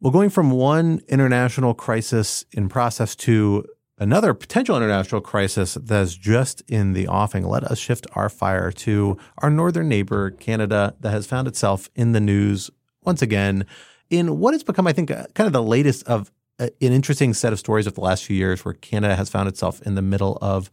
[0.00, 3.64] Well, going from one international crisis in process to
[4.04, 7.46] another potential international crisis that's just in the offing.
[7.46, 12.12] Let us shift our fire to our northern neighbor, Canada, that has found itself in
[12.12, 12.70] the news
[13.02, 13.64] once again
[14.10, 17.32] in what has become, I think, uh, kind of the latest of uh, an interesting
[17.32, 20.02] set of stories of the last few years where Canada has found itself in the
[20.02, 20.70] middle of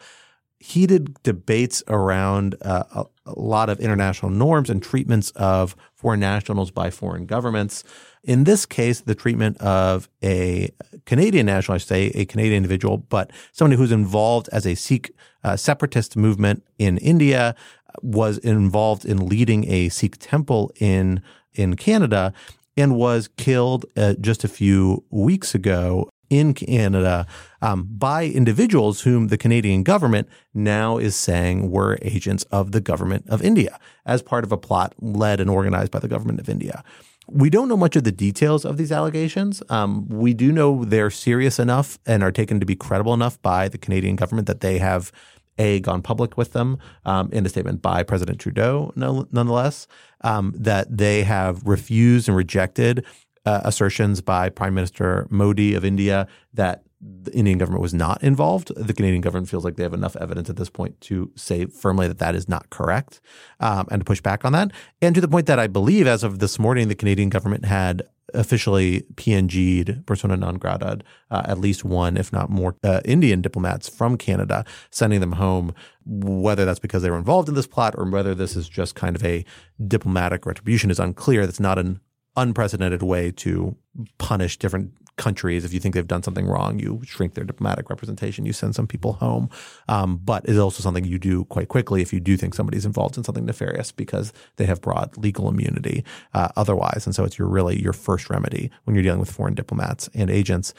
[0.60, 6.70] heated debates around uh, a, a, lot of international norms and treatments of foreign nationals
[6.70, 7.86] by foreign governments.
[8.24, 10.70] In this case, the treatment of a
[11.06, 15.12] Canadian national, I say a Canadian individual, but somebody who's involved as a Sikh
[15.44, 17.56] uh, separatist movement in India,
[18.02, 21.22] was involved in leading a Sikh temple in
[21.54, 22.34] in Canada,
[22.78, 27.28] and was killed uh, just a few weeks ago in Canada
[27.62, 33.28] um, by individuals whom the Canadian government now is saying were agents of the government
[33.28, 36.86] of India as part of a plot led and organized by the government of India.
[37.34, 39.64] We don't know much of the details of these allegations.
[39.70, 43.70] Um, we do know they're serious enough and are taken to be credible enough by
[43.70, 45.12] the Canadian government that they have
[45.58, 49.88] a gone public with them um, in a statement by President Trudeau, no, nonetheless,
[50.22, 53.06] um, that they have refused and rejected
[53.46, 58.72] uh, assertions by Prime Minister Modi of India that the Indian government was not involved.
[58.76, 62.08] The Canadian government feels like they have enough evidence at this point to say firmly
[62.08, 63.22] that that is not correct
[63.60, 64.72] um, and to push back on that.
[65.02, 68.04] And to the point that I believe, as of this morning, the Canadian government had
[68.34, 71.00] officially PNG'd, persona non grata,
[71.32, 75.74] uh, at least one, if not more, uh, Indian diplomats from Canada, sending them home,
[76.06, 79.16] whether that's because they were involved in this plot or whether this is just kind
[79.16, 79.44] of a
[79.88, 81.46] diplomatic retribution is unclear.
[81.46, 82.00] That's not an
[82.38, 83.76] unprecedented way to
[84.18, 85.66] punish different countries.
[85.66, 88.88] If you think they've done something wrong, you shrink their diplomatic representation, you send some
[88.88, 89.50] people home.
[89.88, 93.18] Um, but it's also something you do quite quickly if you do think somebody's involved
[93.18, 97.06] in something nefarious because they have broad legal immunity uh, otherwise.
[97.06, 100.30] And so it's your really your first remedy when you're dealing with foreign diplomats and
[100.30, 100.74] agents.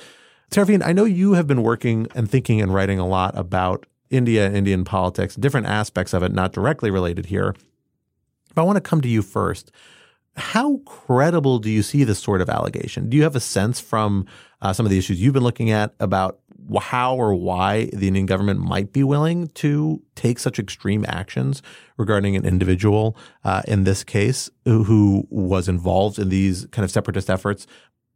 [0.51, 4.53] Saraphin, I know you have been working and thinking and writing a lot about India,
[4.53, 7.55] Indian politics, different aspects of it, not directly related here.
[8.55, 9.73] But I want to come to you first.
[10.37, 13.09] How credible do you see this sort of allegation?
[13.09, 14.27] Do you have a sense from
[14.63, 16.39] uh, some of the issues you've been looking at about
[16.81, 21.61] how or why the Indian government might be willing to take such extreme actions
[21.97, 26.91] regarding an individual uh, in this case who, who was involved in these kind of
[26.91, 27.67] separatist efforts,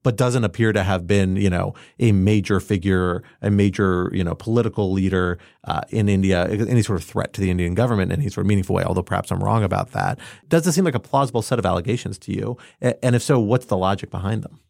[0.06, 4.36] but doesn't appear to have been, you know, a major figure, a major, you know,
[4.36, 8.30] political leader uh, in India, any sort of threat to the Indian government in any
[8.30, 8.84] sort of meaningful way.
[8.84, 10.20] Although perhaps I'm wrong about that.
[10.46, 12.56] Does this seem like a plausible set of allegations to you?
[12.80, 14.60] And if so, what's the logic behind them?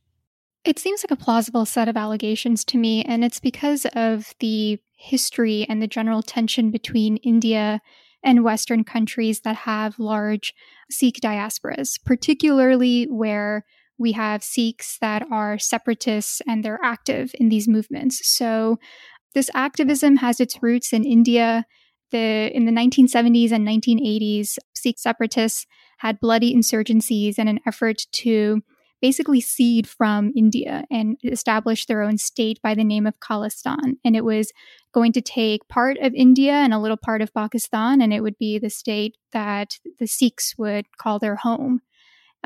[0.65, 4.79] It seems like a plausible set of allegations to me, and it's because of the
[4.97, 7.83] history and the general tension between India
[8.25, 10.55] and Western countries that have large
[10.91, 13.67] Sikh diasporas, particularly where
[13.99, 18.27] we have Sikhs that are separatists and they're active in these movements.
[18.27, 18.79] So
[19.35, 21.67] this activism has its roots in India.
[22.13, 25.67] The, in the 1970s and 1980s, Sikh separatists
[25.99, 28.63] had bloody insurgencies and an effort to
[29.01, 33.97] basically cede from India and establish their own state by the name of Khalistan.
[34.05, 34.53] And it was
[34.93, 38.39] going to take part of India and a little part of Pakistan, and it would
[38.39, 41.83] be the state that the Sikhs would call their home.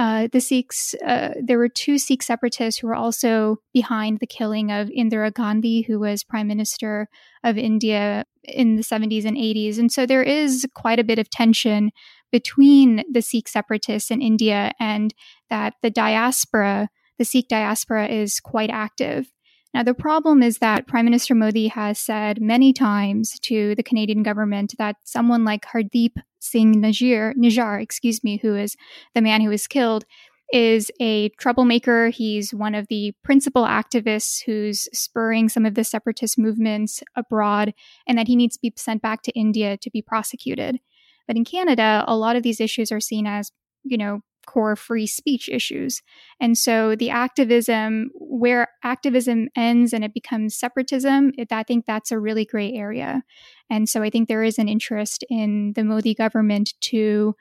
[0.00, 4.72] Uh, the Sikhs, uh, there were two Sikh separatists who were also behind the killing
[4.72, 7.06] of Indira Gandhi, who was Prime Minister
[7.44, 9.78] of India in the 70s and 80s.
[9.78, 11.90] And so there is quite a bit of tension
[12.32, 15.12] between the Sikh separatists in India and
[15.50, 19.30] that the diaspora, the Sikh diaspora, is quite active.
[19.72, 24.22] Now, the problem is that Prime Minister Modi has said many times to the Canadian
[24.22, 28.76] government that someone like Hardeep Singh Nijjar, Nijjar, excuse me, who is
[29.14, 30.04] the man who was killed,
[30.52, 32.08] is a troublemaker.
[32.08, 37.72] He's one of the principal activists who's spurring some of the separatist movements abroad,
[38.08, 40.80] and that he needs to be sent back to India to be prosecuted.
[41.28, 43.52] But in Canada, a lot of these issues are seen as,
[43.84, 46.02] you know, core free speech issues.
[46.40, 52.10] And so the activism, where activism ends and it becomes separatism, it, I think that's
[52.10, 53.22] a really gray area.
[53.68, 57.34] And so I think there is an interest in the Modi government to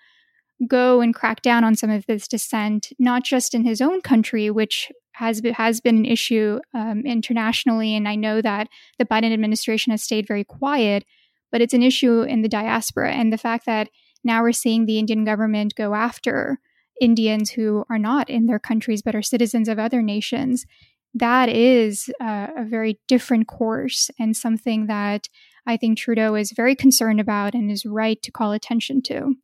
[0.68, 4.50] go and crack down on some of this dissent, not just in his own country,
[4.50, 7.96] which has been, has been an issue um, internationally.
[7.96, 11.06] And I know that the Biden administration has stayed very quiet,
[11.52, 13.14] but it's an issue in the diaspora.
[13.14, 13.90] And the fact that
[14.24, 16.60] now we're seeing the Indian government go after
[17.02, 20.66] Indians who are not in their countries but are citizens of other nations,
[21.14, 25.28] that is uh, a very different course and something that
[25.66, 29.36] I think Trudeau is very concerned about and is right to call attention to.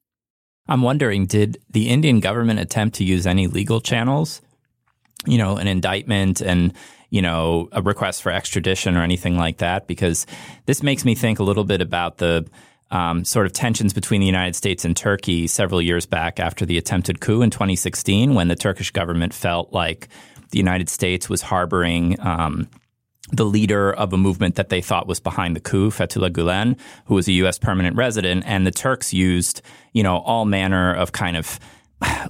[0.67, 4.41] I'm wondering did the Indian government attempt to use any legal channels?
[5.25, 6.73] You know, an indictment and
[7.09, 10.25] you know, a request for extradition or anything like that, because
[10.65, 12.45] this makes me think a little bit about the
[12.91, 16.77] um, sort of tensions between the United States and Turkey several years back after the
[16.77, 20.07] attempted coup in 2016, when the Turkish government felt like
[20.51, 22.19] the United States was harboring.
[22.19, 22.69] Um,
[23.31, 27.15] the leader of a movement that they thought was behind the coup, Fethullah Gulen, who
[27.15, 27.57] was a U.S.
[27.57, 29.61] permanent resident, and the Turks used,
[29.93, 31.59] you know, all manner of kind of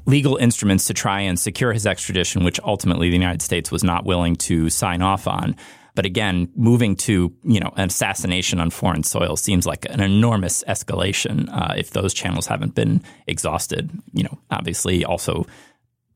[0.06, 4.06] legal instruments to try and secure his extradition, which ultimately the United States was not
[4.06, 5.56] willing to sign off on.
[5.96, 10.64] But again, moving to you know an assassination on foreign soil seems like an enormous
[10.68, 13.92] escalation uh, if those channels haven't been exhausted.
[14.14, 15.46] You know, obviously also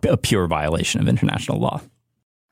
[0.07, 1.81] a pure violation of international law.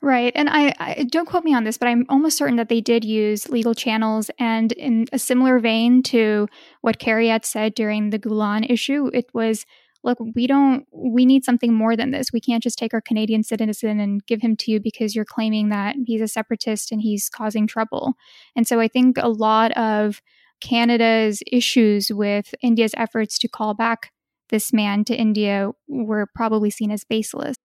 [0.00, 0.32] Right.
[0.36, 3.04] And I, I, don't quote me on this, but I'm almost certain that they did
[3.04, 4.30] use legal channels.
[4.38, 6.46] And in a similar vein to
[6.82, 9.66] what Eric said during the Gulen issue, it was
[10.04, 12.32] look, we don't, we need something more than this.
[12.32, 15.68] We can't just take our Canadian citizen and give him to you because you're claiming
[15.70, 18.14] that he's a separatist and he's causing trouble.
[18.56, 20.22] And so I think a lot of
[20.60, 24.12] Canada's issues with India's efforts to call back
[24.48, 27.56] this man to India were probably seen as baseless.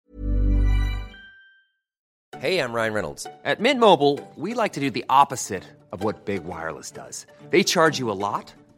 [2.40, 3.28] Hey, I'm Ryan Reynolds.
[3.46, 7.26] At Mint Mobile, we like to do the opposite of what Big Wireless does.
[7.52, 8.54] They charge you a lot,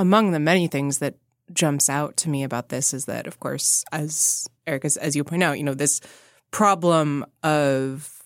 [0.00, 1.14] among the many things that
[1.52, 5.22] jumps out to me about this is that, of course, as Eric, as, as you
[5.24, 6.00] point out, you know, this
[6.50, 8.22] problem of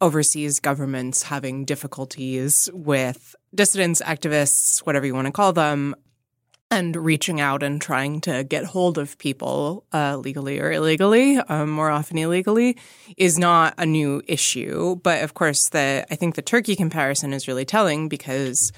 [0.00, 5.96] overseas governments having difficulties with dissidents, activists, whatever you want to call them,
[6.70, 11.68] and reaching out and trying to get hold of people uh, legally or illegally, um,
[11.70, 12.76] more often illegally,
[13.16, 14.94] is not a new issue.
[15.02, 18.70] But of course, the I think the Turkey comparison is really telling because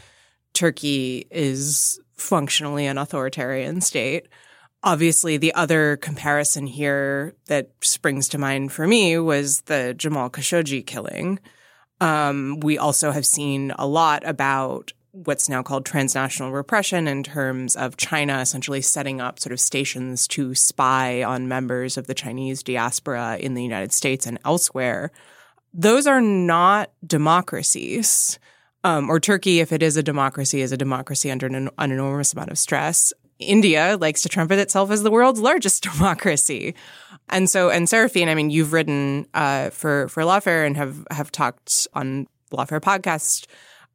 [0.54, 4.28] Turkey is functionally an authoritarian state.
[4.82, 10.86] Obviously, the other comparison here that springs to mind for me was the Jamal Khashoggi
[10.86, 11.38] killing.
[12.00, 17.74] Um, we also have seen a lot about what's now called transnational repression in terms
[17.76, 22.62] of China essentially setting up sort of stations to spy on members of the Chinese
[22.62, 25.10] diaspora in the United States and elsewhere.
[25.74, 28.38] Those are not democracies.
[28.82, 32.32] Um, or Turkey, if it is a democracy, is a democracy under an, an enormous
[32.32, 33.12] amount of stress.
[33.38, 36.74] India likes to trumpet itself as the world's largest democracy.
[37.28, 41.30] And so, and Saraphin, I mean, you've written uh, for for Lawfare and have have
[41.30, 43.46] talked on Lawfare podcast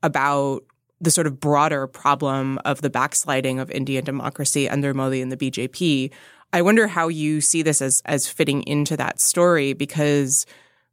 [0.03, 0.63] about
[1.01, 5.37] the sort of broader problem of the backsliding of Indian democracy under Modi and the
[5.37, 6.11] BJP.
[6.53, 10.45] I wonder how you see this as as fitting into that story because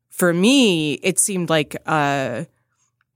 [0.08, 2.46] for me, it seemed like a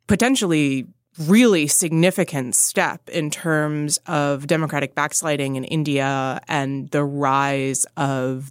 [0.07, 0.87] potentially
[1.21, 8.51] really significant step in terms of democratic backsliding in India and the rise of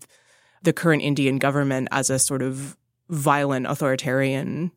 [0.64, 2.76] the current Indian government as a sort of
[3.10, 4.72] violent authoritarian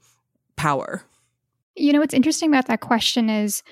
[0.56, 1.02] power.
[1.76, 3.62] You know, what's interesting about that question is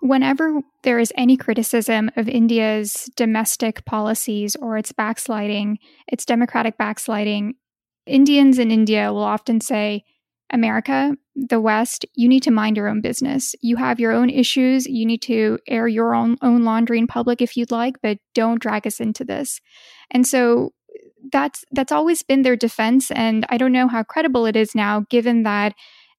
[0.00, 7.54] whenever there is any criticism of India's domestic policies or its backsliding, its democratic backsliding,
[8.06, 10.04] Indians in India will often say,
[10.50, 11.14] America,
[11.46, 13.54] the West, you need to mind your own business.
[13.60, 14.86] You have your own issues.
[14.86, 18.60] You need to air your own, own laundry in public if you'd like, but don't
[18.60, 19.60] drag us into this.
[20.10, 20.72] And so
[21.32, 25.04] that's that's always been their defense and I don't know how credible it is now
[25.10, 25.74] given that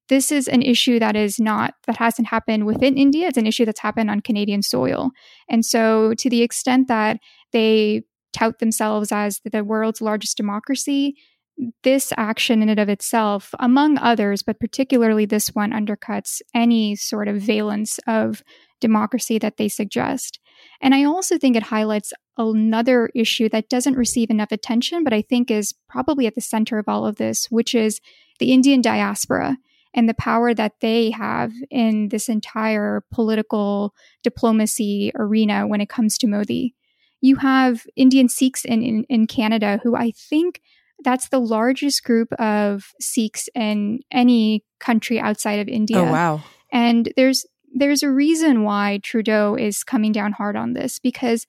[0.09, 3.65] this is an issue that is not that hasn't happened within India it's an issue
[3.65, 5.11] that's happened on Canadian soil
[5.49, 7.17] and so to the extent that
[7.53, 8.03] they
[8.33, 11.15] tout themselves as the world's largest democracy
[11.83, 17.27] this action in and of itself, among others, but particularly this one, undercuts any sort
[17.27, 18.43] of valence of
[18.79, 20.39] democracy that they suggest.
[20.81, 25.21] And I also think it highlights another issue that doesn't receive enough attention, but I
[25.21, 27.99] think is probably at the center of all of this, which is
[28.39, 29.57] the Indian diaspora
[29.93, 33.93] and the power that they have in this entire political
[34.23, 36.75] diplomacy arena when it comes to Modi.
[37.21, 40.61] You have Indian Sikhs in, in, in Canada who I think
[41.03, 45.99] that's the largest group of Sikhs in any country outside of India.
[45.99, 46.43] Oh wow.
[46.71, 51.45] And there's there's a reason why Trudeau is coming down hard on this because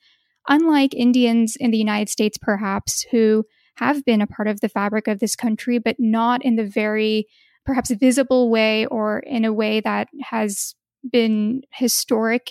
[0.48, 3.44] unlike Indians in the United States perhaps who
[3.76, 7.26] have been a part of the fabric of this country but not in the very
[7.64, 10.74] perhaps visible way or in a way that has
[11.10, 12.50] been historic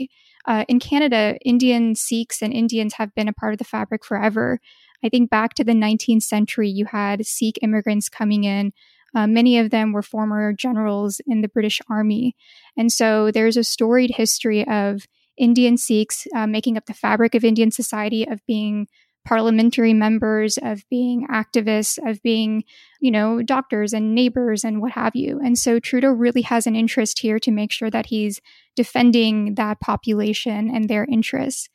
[0.49, 4.59] uh, in Canada, Indian Sikhs and Indians have been a part of the fabric forever.
[5.03, 8.73] I think back to the 19th century, you had Sikh immigrants coming in.
[9.15, 12.35] Uh, many of them were former generals in the British Army.
[12.77, 17.43] And so there's a storied history of Indian Sikhs uh, making up the fabric of
[17.43, 18.87] Indian society, of being
[19.25, 22.63] parliamentary members, of being activists, of being,
[22.99, 25.39] you know, doctors and neighbors and what have you.
[25.43, 28.41] And so Trudeau really has an interest here to make sure that he's
[28.75, 31.69] defending that population and their interests.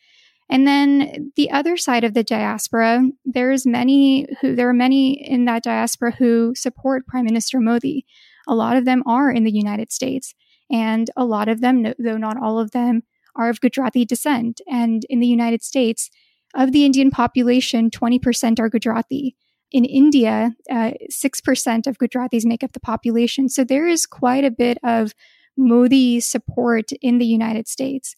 [0.51, 5.47] And then the other side of the diaspora, there's many who there are many in
[5.47, 8.05] that diaspora who support Prime Minister Modi.
[8.47, 10.35] a lot of them are in the United States.
[10.71, 13.03] And a lot of them, though not all of them,
[13.35, 14.61] are of Gujarati descent.
[14.71, 16.11] And in the United States,
[16.55, 19.37] of the Indian population, 20% are Gujarati.
[19.73, 23.49] In India, uh, 6% of Gujaratis make up the population.
[23.49, 25.15] So there is quite a bit of
[25.57, 28.15] Modi support in the United States.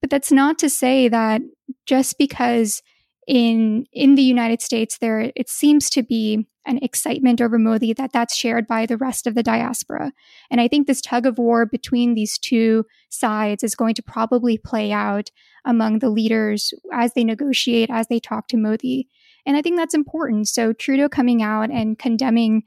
[0.00, 1.40] But that's not to say that
[1.86, 2.82] just because
[3.26, 8.12] in in the United States there it seems to be an excitement over Modi that
[8.12, 10.12] that's shared by the rest of the diaspora.
[10.50, 14.58] And I think this tug of war between these two sides is going to probably
[14.58, 15.30] play out
[15.64, 19.08] among the leaders as they negotiate, as they talk to Modi.
[19.46, 20.48] And I think that's important.
[20.48, 22.64] So Trudeau coming out and condemning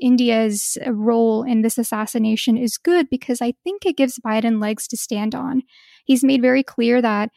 [0.00, 4.96] India's role in this assassination is good because I think it gives Biden legs to
[4.96, 5.62] stand on.
[6.04, 7.30] He's made very clear that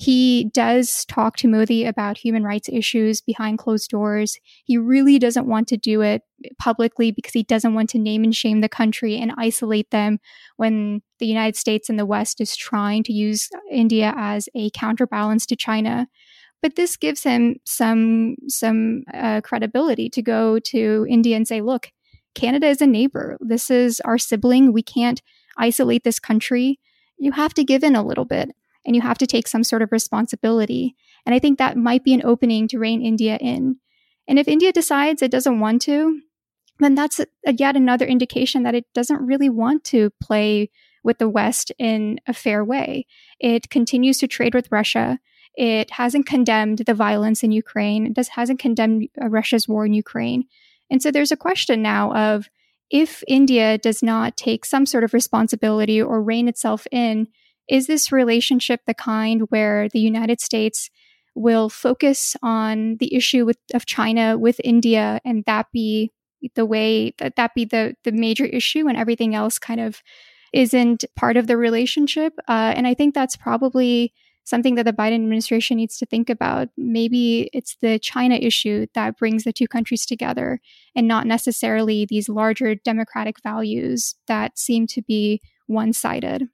[0.00, 4.38] he does talk to Modi about human rights issues behind closed doors.
[4.64, 6.22] He really doesn't want to do it
[6.58, 10.18] publicly because he doesn't want to name and shame the country and isolate them
[10.56, 15.44] when the United States and the West is trying to use India as a counterbalance
[15.44, 16.08] to China.
[16.62, 21.90] But this gives him some some uh, credibility to go to India and say, "Look,
[22.34, 23.36] Canada is a neighbor.
[23.40, 24.72] This is our sibling.
[24.72, 25.20] We can't
[25.58, 26.78] isolate this country.
[27.20, 28.50] You have to give in a little bit
[28.84, 30.96] and you have to take some sort of responsibility.
[31.26, 33.76] And I think that might be an opening to rein India in.
[34.26, 36.20] And if India decides it doesn't want to,
[36.78, 40.70] then that's a, yet another indication that it doesn't really want to play
[41.04, 43.06] with the West in a fair way.
[43.38, 45.18] It continues to trade with Russia.
[45.54, 48.06] It hasn't condemned the violence in Ukraine.
[48.06, 50.44] It does, hasn't condemned Russia's war in Ukraine.
[50.90, 52.48] And so there's a question now of
[52.90, 57.28] if India does not take some sort of responsibility or rein itself in,
[57.68, 60.90] is this relationship the kind where the United States
[61.34, 66.10] will focus on the issue with, of China with India and that be
[66.54, 70.02] the way that that be the the major issue and everything else kind of
[70.52, 72.32] isn't part of the relationship?
[72.48, 74.12] Uh, and I think that's probably
[74.44, 76.68] something that the Biden administration needs to think about.
[76.76, 80.60] Maybe it's the China issue that brings the two countries together
[80.96, 86.48] and not necessarily these larger democratic values that seem to be one sided.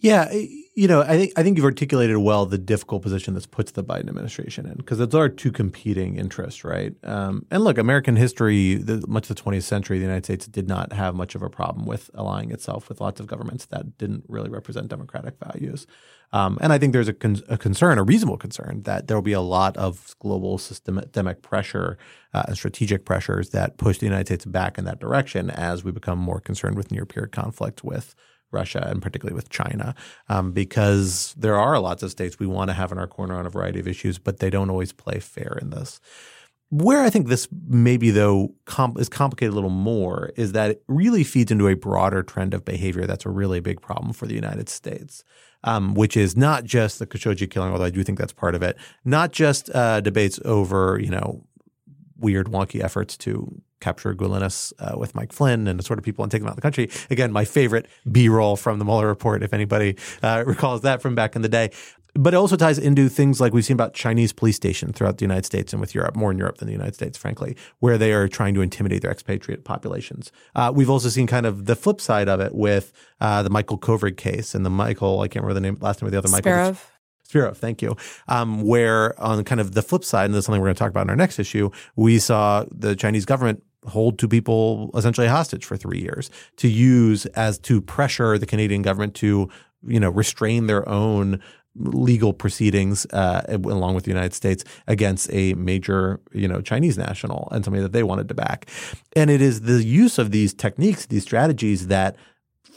[0.00, 3.72] Yeah, you know, I think I think you've articulated well the difficult position this puts
[3.72, 6.94] the Biden administration in because those are two competing interests, right?
[7.02, 10.68] Um, and look, American history, the, much of the 20th century, the United States did
[10.68, 14.22] not have much of a problem with allying itself with lots of governments that didn't
[14.28, 15.84] really represent democratic values.
[16.32, 19.22] Um, and I think there's a, con- a, concern, a reasonable concern, that there will
[19.22, 21.98] be a lot of global systemic pressure
[22.34, 25.90] uh, and strategic pressures that push the United States back in that direction as we
[25.90, 28.14] become more concerned with near peer conflict with
[28.50, 29.94] Russia and particularly with China,
[30.28, 33.46] um, because there are lots of states we want to have in our corner on
[33.46, 36.00] a variety of issues, but they don't always play fair in this.
[36.70, 38.52] Where I think this maybe though
[38.98, 42.64] is complicated a little more is that it really feeds into a broader trend of
[42.64, 45.24] behavior that's a really big problem for the United States,
[45.64, 48.62] um, which is not just the Khashoggi killing, although I do think that's part of
[48.62, 51.42] it, not just uh, debates over you know
[52.18, 56.22] weird, wonky efforts to capture Gulenis uh, with Mike Flynn and the sort of people
[56.22, 56.90] and take them out of the country.
[57.10, 61.14] Again, my favorite B roll from the Mueller report, if anybody uh, recalls that from
[61.14, 61.70] back in the day.
[62.14, 65.24] But it also ties into things like we've seen about Chinese police stations throughout the
[65.24, 68.12] United States and with Europe, more in Europe than the United States, frankly, where they
[68.12, 70.32] are trying to intimidate their expatriate populations.
[70.56, 73.78] Uh, we've also seen kind of the flip side of it with uh, the Michael
[73.78, 76.28] Kovrig case and the Michael, I can't remember the name, last name of the other
[76.28, 76.50] Michael.
[76.50, 76.78] Spavor.
[77.28, 77.94] Spavor, thank you.
[78.26, 80.78] Um, where on kind of the flip side, and this is something we're going to
[80.78, 85.26] talk about in our next issue, we saw the Chinese government hold two people essentially
[85.26, 89.48] hostage for three years to use as to pressure the Canadian government to,
[89.86, 91.40] you know, restrain their own
[91.74, 97.48] legal proceedings uh, along with the United States against a major, you know, Chinese national
[97.52, 98.68] and somebody that they wanted to back.
[99.14, 102.16] And it is the use of these techniques, these strategies that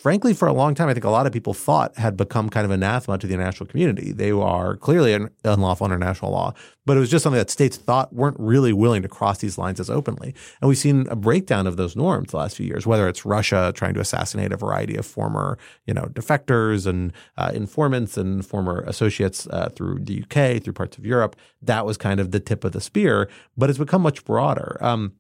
[0.02, 2.66] frankly, for a long time, I think a lot of people thought had become kind
[2.66, 4.12] of anathema to the international community.
[4.12, 6.56] They are clearly an unlawful international law,
[6.88, 9.80] but it was just something that states thought weren't really willing to cross these lines
[9.80, 10.34] as openly.
[10.60, 13.72] And we've seen a breakdown of those norms the last few years, whether it's Russia
[13.76, 18.82] trying to assassinate a variety of former, you know, defectors and uh, informants and former
[18.88, 21.36] associates uh, through the UK, through parts of Europe.
[21.62, 24.80] That was kind of the tip of the spear, but it's become much broader.
[24.82, 25.14] Um,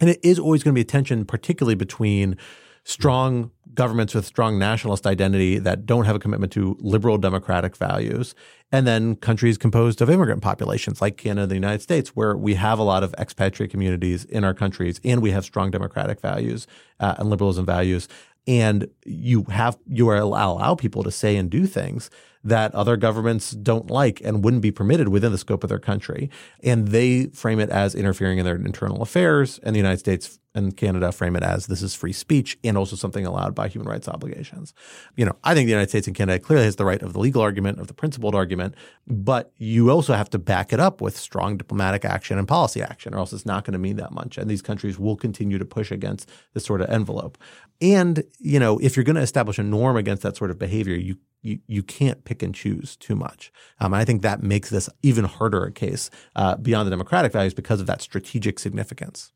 [0.00, 2.36] and it is always going to be a tension, particularly between
[2.84, 8.34] strong governments with strong nationalist identity that don't have a commitment to liberal democratic values,
[8.70, 12.54] and then countries composed of immigrant populations like Canada and the United States, where we
[12.54, 16.66] have a lot of expatriate communities in our countries and we have strong democratic values
[17.00, 18.08] uh, and liberalism values.
[18.46, 22.10] And you have you are allow people to say and do things
[22.44, 26.28] that other governments don't like and wouldn't be permitted within the scope of their country.
[26.62, 30.76] And they frame it as interfering in their internal affairs, and the United States and
[30.76, 34.06] Canada frame it as this is free speech and also something allowed by human rights
[34.06, 34.72] obligations.
[35.16, 37.18] You know, I think the United States and Canada clearly has the right of the
[37.18, 38.76] legal argument, of the principled argument,
[39.06, 43.14] but you also have to back it up with strong diplomatic action and policy action,
[43.14, 44.38] or else it's not going to mean that much.
[44.38, 47.36] And these countries will continue to push against this sort of envelope.
[47.80, 50.94] And, you know, if you're going to establish a norm against that sort of behavior,
[50.94, 53.52] you you, you can't pick and choose too much.
[53.78, 57.32] Um, and I think that makes this even harder a case uh, beyond the democratic
[57.32, 59.30] values because of that strategic significance.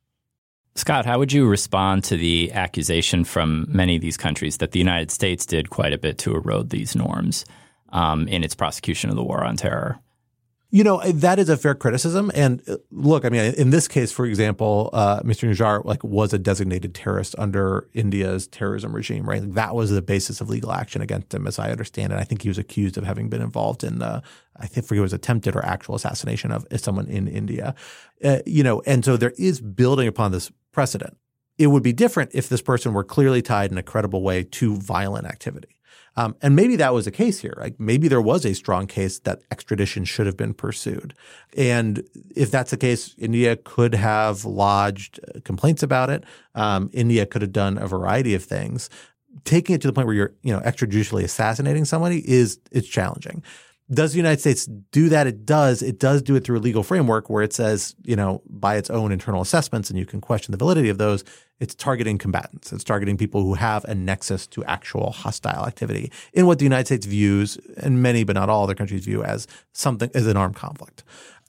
[0.74, 4.78] Scott, how would you respond to the accusation from many of these countries that the
[4.78, 7.45] United States did quite a bit to erode these norms
[7.91, 9.99] um, in its prosecution of the war on terror?
[10.71, 14.12] You know that is a fair criticism, and uh, look, I mean, in this case,
[14.12, 15.49] for example, uh, Mr.
[15.49, 19.41] Nijjar like was a designated terrorist under India's terrorism regime, right?
[19.41, 22.19] Like, that was the basis of legal action against him, as I understand it.
[22.19, 24.21] I think he was accused of having been involved in, uh,
[24.57, 27.75] I think, forget it was attempted or actual assassination of someone in India.
[28.23, 31.16] Uh, you know, and so there is building upon this precedent.
[31.57, 34.77] It would be different if this person were clearly tied in a credible way to
[34.77, 35.78] violent activity.
[36.19, 37.73] Um, and maybe that was the case here.
[37.79, 41.14] Maybe there was a strong case that extradition should have been pursued.
[41.57, 42.03] And
[42.35, 46.25] if that's the case, India could have lodged uh, complaints about it.
[46.57, 48.91] Um, India could have done a variety of things.
[49.45, 53.45] Taking it to the point where you're, you know, extrajudicially assassinating somebody is it's challenging.
[53.91, 55.26] Does the United States do that?
[55.26, 55.80] It does.
[55.80, 58.91] It does do it through a legal framework where it says, you know, by its
[58.91, 61.24] own internal assessments, and you can question the validity of those,
[61.59, 62.70] it's targeting combatants.
[62.70, 66.86] It's targeting people who have a nexus to actual hostile activity in what the United
[66.86, 70.57] States views, and many but not all other countries view as something as an armed
[70.57, 71.03] conflict.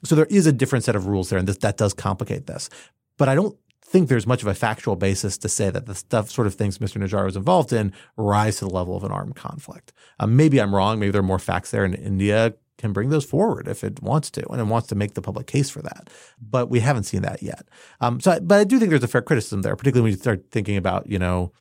[0.05, 2.69] So there is a different set of rules there, and this, that does complicate this.
[3.17, 3.57] But I don't
[3.89, 6.77] think there's much of a factual basis to say that the stuff, sort of things
[6.77, 7.01] Mr.
[7.01, 9.93] Nijjar was involved in rise to the level of an armed conflict.
[10.19, 10.99] Um, maybe I'm wrong.
[10.99, 14.29] Maybe there are more facts there, and India can bring those forward if it wants
[14.31, 16.09] to, and it wants to make the public case for that.
[16.39, 17.67] But we haven't seen that yet.
[17.99, 20.45] Um, so, but I do think there's a fair criticism there, particularly when you start
[20.51, 21.51] thinking about, you know,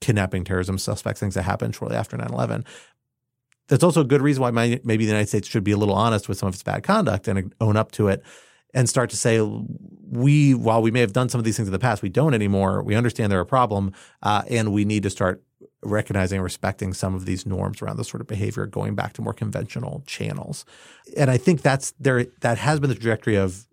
[0.00, 2.64] kidnapping, terrorism suspects, things that happened shortly after 9/11
[3.68, 6.28] that's also a good reason why maybe the United States should be a little honest
[6.28, 8.22] with some of its bad conduct and own up to it
[8.74, 9.40] and start to say,
[10.10, 12.34] we, while we may have done some of these things in the past, we don't
[12.34, 12.82] anymore.
[12.82, 15.42] We understand they're a problem, uh, and we need to start
[15.82, 19.22] recognizing and respecting some of these norms around this sort of behavior, going back to
[19.22, 20.64] more conventional channels.
[21.16, 22.24] And I think that's there.
[22.40, 23.66] That has been the trajectory of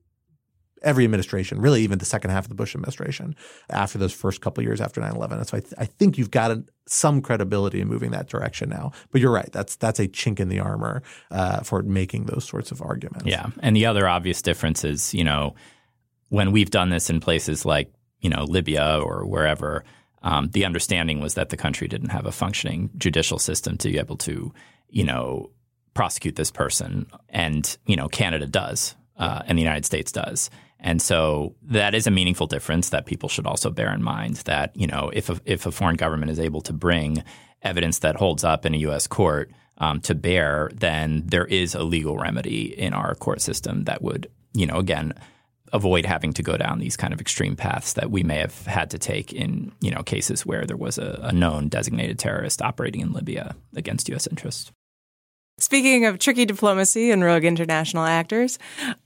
[0.81, 3.35] every administration, really even the second half of the Bush administration
[3.69, 5.31] after those first couple years after 9/11.
[5.31, 6.57] And so I, th- I think you've got
[6.87, 8.91] some credibility in moving that direction now.
[9.11, 9.51] But you're right.
[9.51, 13.25] That's that's a chink in the armor uh, for making those sorts of arguments.
[13.25, 13.47] Yeah.
[13.59, 15.55] And the other obvious difference is, you know,
[16.29, 19.83] when we've done this in places like, you know, Libya or wherever,
[20.23, 23.97] um, the understanding was that the country didn't have a functioning judicial system to be
[23.97, 24.53] able to,
[24.89, 25.49] you know,
[25.93, 27.07] prosecute this person.
[27.29, 30.49] And, you know, Canada does, uh, and the United States does.
[30.81, 34.75] And so that is a meaningful difference that people should also bear in mind that,
[34.75, 37.23] you know, if a, if a foreign government is able to bring
[37.61, 39.05] evidence that holds up in a U.S.
[39.05, 44.01] court um, to bear, then there is a legal remedy in our court system that
[44.01, 45.13] would, you know, again,
[45.71, 48.89] avoid having to go down these kind of extreme paths that we may have had
[48.89, 53.01] to take in, you know, cases where there was a, a known designated terrorist operating
[53.01, 54.27] in Libya against U.S.
[54.27, 54.71] interests.
[55.57, 58.57] Speaking of tricky diplomacy and rogue international actors,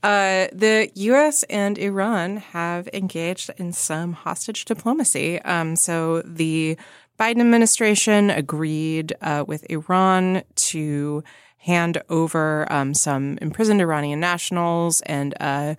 [0.02, 1.42] uh, the U.S.
[1.44, 5.40] and Iran have engaged in some hostage diplomacy.
[5.42, 6.78] Um, so the
[7.18, 11.22] Biden administration agreed uh, with Iran to
[11.58, 15.76] hand over um, some imprisoned Iranian nationals and a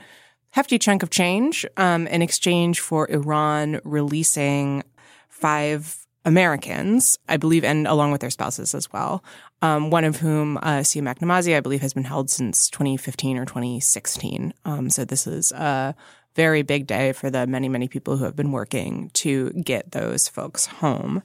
[0.52, 4.84] hefty chunk of change um, in exchange for Iran releasing
[5.30, 9.24] five Americans, I believe, and along with their spouses as well.
[9.62, 14.54] Um, one of whom, uh, Namazi, I believe, has been held since 2015 or 2016.
[14.66, 15.96] Um, so this is a
[16.36, 20.28] very big day for the many, many people who have been working to get those
[20.28, 21.24] folks home.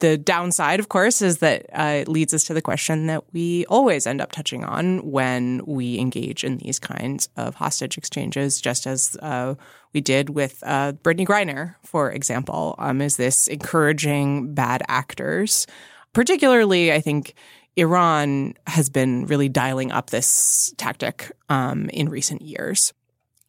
[0.00, 3.66] The downside, of course, is that uh, it leads us to the question that we
[3.66, 8.86] always end up touching on when we engage in these kinds of hostage exchanges, just
[8.86, 9.56] as uh,
[9.92, 12.76] we did with uh, Brittney Griner, for example.
[12.78, 15.66] Um, is this encouraging bad actors?
[16.12, 17.34] Particularly, I think
[17.78, 22.92] Iran has been really dialing up this tactic um, in recent years.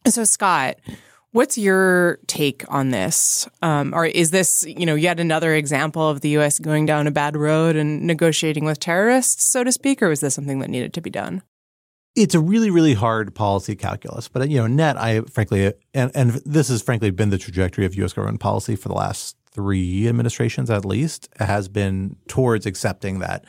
[0.06, 0.76] So, Scott,
[1.32, 3.48] What's your take on this?
[3.62, 6.58] Um, or is this, you know, yet another example of the U.S.
[6.58, 10.34] going down a bad road and negotiating with terrorists, so to speak, or was this
[10.34, 11.42] something that needed to be done?
[12.16, 16.30] It's a really, really hard policy calculus, but you know, net, I frankly, and and
[16.44, 18.12] this has frankly been the trajectory of U.S.
[18.12, 23.44] government policy for the last three administrations, at least, has been towards accepting that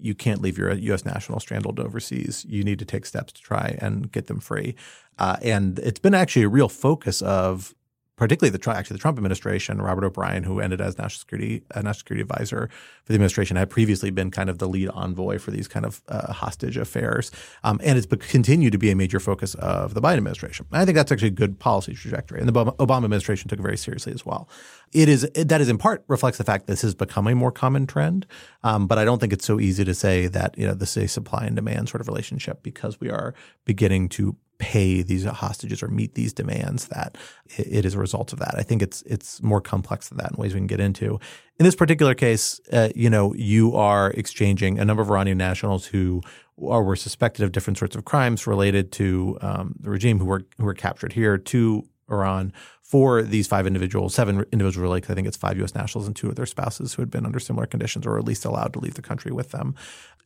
[0.00, 1.04] you can't leave your U.S.
[1.04, 2.44] national stranded overseas.
[2.48, 4.74] You need to take steps to try and get them free.
[5.18, 7.74] Uh, and it's been actually a real focus of
[8.16, 11.94] particularly the actually the Trump administration, Robert O'Brien, who ended as national security uh, national
[11.94, 12.68] security advisor
[13.04, 16.02] for the administration, had previously been kind of the lead envoy for these kind of
[16.08, 17.30] uh, hostage affairs,
[17.64, 20.66] um, and it's continued to be a major focus of the Biden administration.
[20.70, 23.62] And I think that's actually a good policy trajectory, and the Obama administration took it
[23.62, 24.48] very seriously as well.
[24.92, 27.50] It is it, that is in part reflects the fact this has become a more
[27.50, 28.26] common trend,
[28.62, 31.04] um, but I don't think it's so easy to say that you know this is
[31.04, 33.34] a supply and demand sort of relationship because we are
[33.64, 37.16] beginning to pay these hostages or meet these demands that
[37.56, 38.54] it is a result of that.
[38.56, 41.18] I think it's it's more complex than that in ways we can get into.
[41.58, 45.86] In this particular case, uh, you know, you are exchanging a number of Iranian nationals
[45.86, 46.22] who
[46.68, 50.44] are, were suspected of different sorts of crimes related to um, the regime who were
[50.58, 52.52] who were captured here to Iran
[52.84, 55.74] for these five individuals, seven individuals really, because I think it's five U.S.
[55.74, 58.44] nationals and two of their spouses who had been under similar conditions or at least
[58.44, 59.74] allowed to leave the country with them.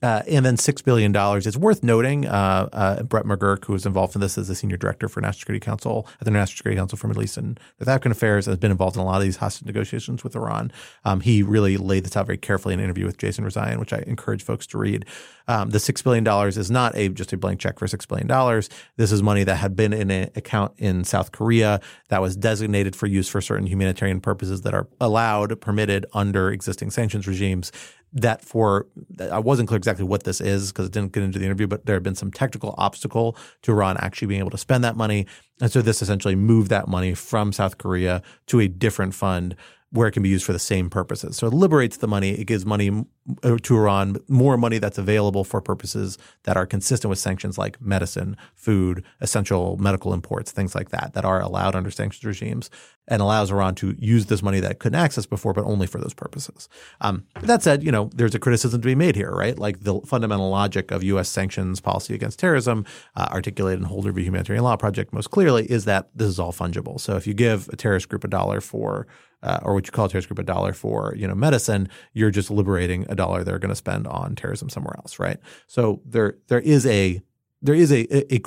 [0.01, 1.13] Uh, and then $6 billion.
[1.39, 4.77] It's worth noting uh, uh, Brett McGurk, who was involved in this as the senior
[4.77, 7.89] director for National Security Council at the National Security Council for Middle East and North
[7.89, 10.71] African Affairs, has been involved in a lot of these hostage negotiations with Iran.
[11.05, 13.93] Um, he really laid this out very carefully in an interview with Jason Rezaian, which
[13.93, 15.05] I encourage folks to read.
[15.49, 18.63] Um, the $6 billion is not a just a blank check for $6 billion.
[18.97, 22.97] This is money that had been in an account in South Korea that was designated
[22.97, 27.71] for use for certain humanitarian purposes that are allowed, permitted under existing sanctions regimes
[28.11, 28.87] that for
[29.21, 31.85] I wasn't clear exactly what this is because it didn't get into the interview, but
[31.85, 35.27] there had been some technical obstacle to Iran actually being able to spend that money.
[35.61, 39.55] And so this essentially moved that money from South Korea to a different fund
[39.91, 41.37] where it can be used for the same purposes.
[41.37, 42.31] So it liberates the money.
[42.31, 43.05] It gives money
[43.43, 48.37] to Iran, more money that's available for purposes that are consistent with sanctions like medicine,
[48.55, 52.71] food, essential medical imports, things like that, that are allowed under sanctions regimes
[53.09, 55.99] and allows Iran to use this money that it couldn't access before, but only for
[55.99, 56.69] those purposes.
[57.01, 59.59] Um, that said, you know, there's a criticism to be made here, right?
[59.59, 61.29] Like the fundamental logic of U.S.
[61.29, 62.85] sanctions policy against terrorism,
[63.17, 64.25] uh, articulated in Holder v.
[64.25, 67.01] Humanitarian Law Project most clearly, is that this is all fungible.
[67.01, 69.07] So if you give a terrorist group a dollar for
[69.43, 72.31] uh, or what you call a terrorist group a dollar for you know medicine, you're
[72.31, 75.39] just liberating a dollar they're going to spend on terrorism somewhere else, right?
[75.67, 77.21] So there there is a
[77.61, 78.41] there is a, a,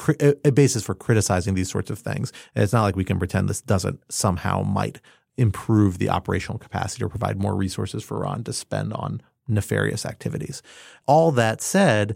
[0.47, 2.31] a, basis for criticizing these sorts of things.
[2.55, 5.01] And it's not like we can pretend this doesn't somehow might
[5.37, 10.61] improve the operational capacity or provide more resources for Iran to spend on nefarious activities.
[11.07, 12.15] All that said,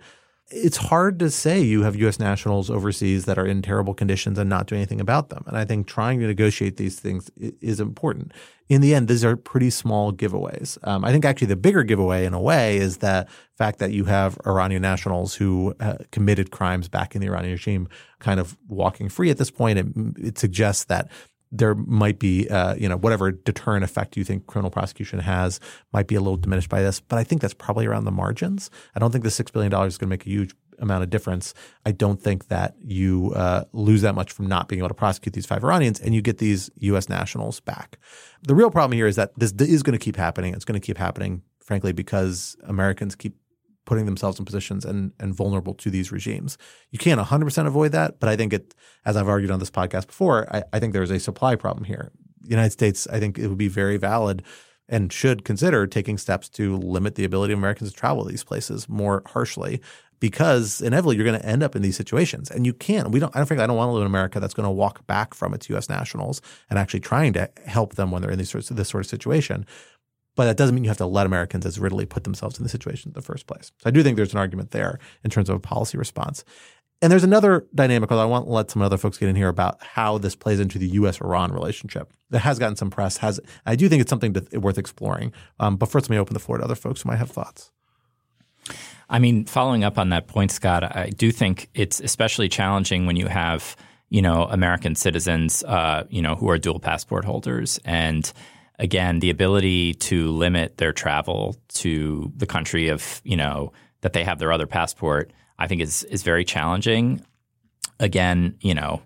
[0.52, 2.20] it's hard to say you have U.S.
[2.20, 5.44] nationals overseas that are in terrible conditions and not do anything about them.
[5.48, 8.32] And I think trying to negotiate these things is important.
[8.70, 10.78] In the end, these are pretty small giveaways.
[10.88, 13.28] Um, I think actually the bigger giveaway, in a way, is the
[13.58, 17.88] fact that you have Iranian nationals who uh, committed crimes back in the Iranian regime
[18.20, 19.80] kind of walking free at this point.
[19.80, 19.88] It,
[20.18, 21.10] it suggests that
[21.58, 25.60] there might be, uh, you know, whatever deterrent effect you think criminal prosecution has
[25.94, 27.00] might be a little diminished by this.
[27.00, 28.70] But I think that's probably around the margins.
[28.96, 31.54] I don't think the $6 billion is going to make a huge amount of difference.
[31.86, 35.34] I don't think that you uh, lose that much from not being able to prosecute
[35.34, 37.10] these five Iranians and you get these U.S.
[37.10, 37.98] nationals back.
[38.44, 40.54] The real problem here is that this is going to keep happening.
[40.54, 43.36] It's going to keep happening, frankly, because Americans keep
[43.86, 46.58] putting themselves in positions and, and vulnerable to these regimes.
[46.92, 48.74] You can't 100% avoid that, but I think it,
[49.06, 52.12] as I've argued on this podcast before, I, I think there's a supply problem here.
[52.42, 54.44] The United States, I think it would be very valid
[54.88, 58.44] and should consider taking steps to limit the ability of Americans to travel to these
[58.44, 59.82] places more harshly
[60.20, 63.36] because inevitably you're going to end up in these situations and you can't we don't
[63.36, 65.34] i don't think i don't want to live in america that's going to walk back
[65.34, 68.72] from its us nationals and actually trying to help them when they're in these sorts
[68.72, 69.66] of this sort of situation
[70.36, 72.70] but that doesn't mean you have to let Americans as readily put themselves in the
[72.70, 73.72] situation in the first place.
[73.78, 76.44] So I do think there's an argument there in terms of a policy response.
[77.02, 79.50] And there's another dynamic, although I want to let some other folks get in here
[79.50, 81.20] about how this plays into the U.S.
[81.20, 83.18] Iran relationship that has gotten some press.
[83.18, 85.34] Has I do think it's something worth exploring.
[85.60, 87.72] Um, but first, let me open the floor to other folks who might have thoughts.
[89.10, 93.18] I mean, following up on that point, Scott, I do think it's especially challenging when
[93.18, 93.76] you have
[94.10, 98.32] you know American citizens, uh, you know, who are dual passport holders and
[98.80, 103.72] again, the ability to limit their travel to the country of, you know,
[104.02, 107.26] that they have their other passport, I think is is very challenging.
[108.00, 109.02] Again, you know,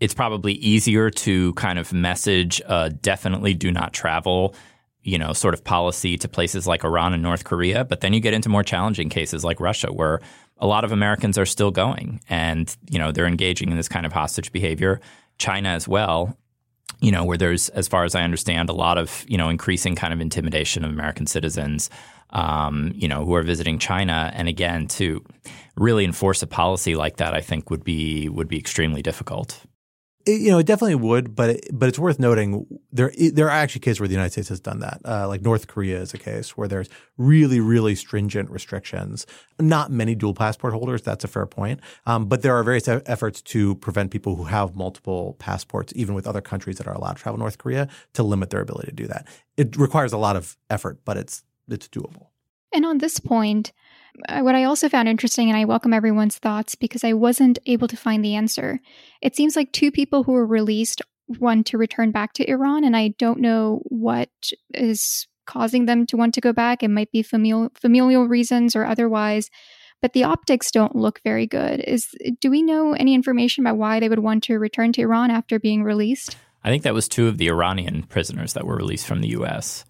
[0.00, 4.54] it's probably easier to kind of message uh, definitely do not travel,
[5.02, 7.84] you know, sort of policy to places like Iran and North Korea.
[7.84, 10.20] But then you get into more challenging cases like Russia, where
[10.58, 14.06] a lot of Americans are still going and, you know, they're engaging in this kind
[14.06, 15.00] of hostage behavior.
[15.38, 16.36] China as well
[17.00, 19.94] you know, where there's, as far as I understand, a lot of, you know, increasing
[19.94, 21.90] kind of intimidation of American citizens,
[22.30, 24.30] um, you know, who are visiting China.
[24.34, 25.22] And again, to
[25.76, 29.60] really enforce a policy like that, I think would be would be extremely difficult.
[30.26, 33.50] It, you know, it definitely would, but it, but it's worth noting there there are
[33.50, 35.00] actually cases where the United States has done that.
[35.04, 39.26] Uh, like North Korea is a case where there's really really stringent restrictions.
[39.60, 41.02] Not many dual passport holders.
[41.02, 41.80] That's a fair point.
[42.06, 46.26] Um, but there are various efforts to prevent people who have multiple passports, even with
[46.26, 49.06] other countries that are allowed to travel North Korea, to limit their ability to do
[49.06, 49.26] that.
[49.56, 52.28] It requires a lot of effort, but it's it's doable.
[52.72, 53.72] And on this point,
[54.28, 57.96] what I also found interesting, and I welcome everyone's thoughts because I wasn't able to
[57.96, 58.80] find the answer.
[59.20, 62.96] It seems like two people who were released want to return back to Iran, and
[62.96, 64.30] I don't know what
[64.74, 66.82] is causing them to want to go back.
[66.82, 69.50] It might be familial familial reasons or otherwise,
[70.02, 71.80] but the optics don't look very good.
[71.80, 75.30] Is do we know any information about why they would want to return to Iran
[75.30, 76.36] after being released?
[76.64, 79.84] I think that was two of the Iranian prisoners that were released from the U.S.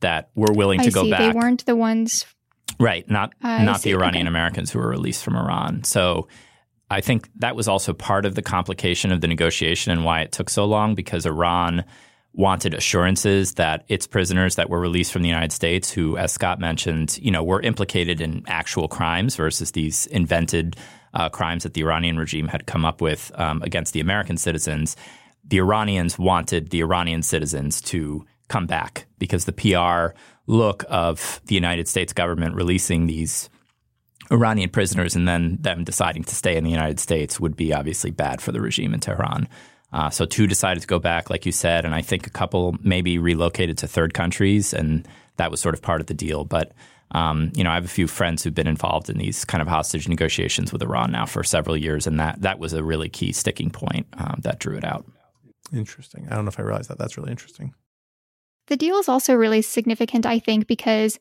[0.00, 1.10] that were willing to I go see.
[1.10, 1.32] back.
[1.32, 2.26] They weren't the ones
[2.80, 3.90] Right, not I not see.
[3.90, 4.28] the Iranian Okay.
[4.28, 5.84] Americans who were released from Iran.
[5.84, 6.28] So
[6.90, 10.32] I think that was also part of the complication of the negotiation and why it
[10.32, 11.84] took so long because Iran
[12.34, 16.60] wanted assurances that its prisoners that were released from the United States, who, as Scott
[16.60, 20.76] mentioned, you know, were implicated in actual crimes versus these invented
[21.14, 24.94] uh, crimes that the Iranian regime had come up with um, against the American citizens.
[25.44, 30.14] The Iranians wanted the Iranian citizens to come back because the PR
[30.48, 33.48] look of the United States government releasing these
[34.32, 38.10] Iranian prisoners and then them deciding to stay in the United States would be obviously
[38.10, 39.48] bad for the regime in Tehran.
[39.92, 42.76] Uh, so two decided to go back, like you said, and I think a couple
[42.82, 46.44] maybe relocated to third countries, and that was sort of part of the deal.
[46.44, 46.72] But
[47.12, 49.68] um, you know, I have a few friends who've been involved in these kind of
[49.68, 53.32] hostage negotiations with Iran now for several years, and that that was a really key
[53.32, 55.06] sticking point um, that drew it out.
[55.72, 56.26] Interesting.
[56.30, 56.98] I don't know if I realized that.
[56.98, 57.72] That's really interesting.
[58.68, 61.18] The deal is also really significant, I think, because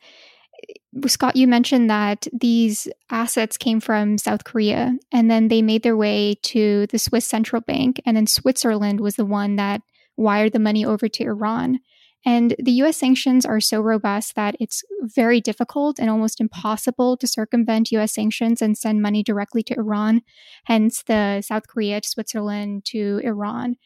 [0.70, 5.84] eh, Scott, you mentioned that these assets came from South Korea and then they made
[5.84, 8.02] their way to the Swiss central bank.
[8.06, 9.82] And then Switzerland was the one that
[10.18, 11.80] wired the money over to Iran.
[12.26, 17.28] And the US sanctions are so robust that it's very difficult and almost impossible to
[17.28, 20.24] circumvent US sanctions and send money directly to Iran,
[20.66, 23.78] hence the South Korea to Switzerland to Iran.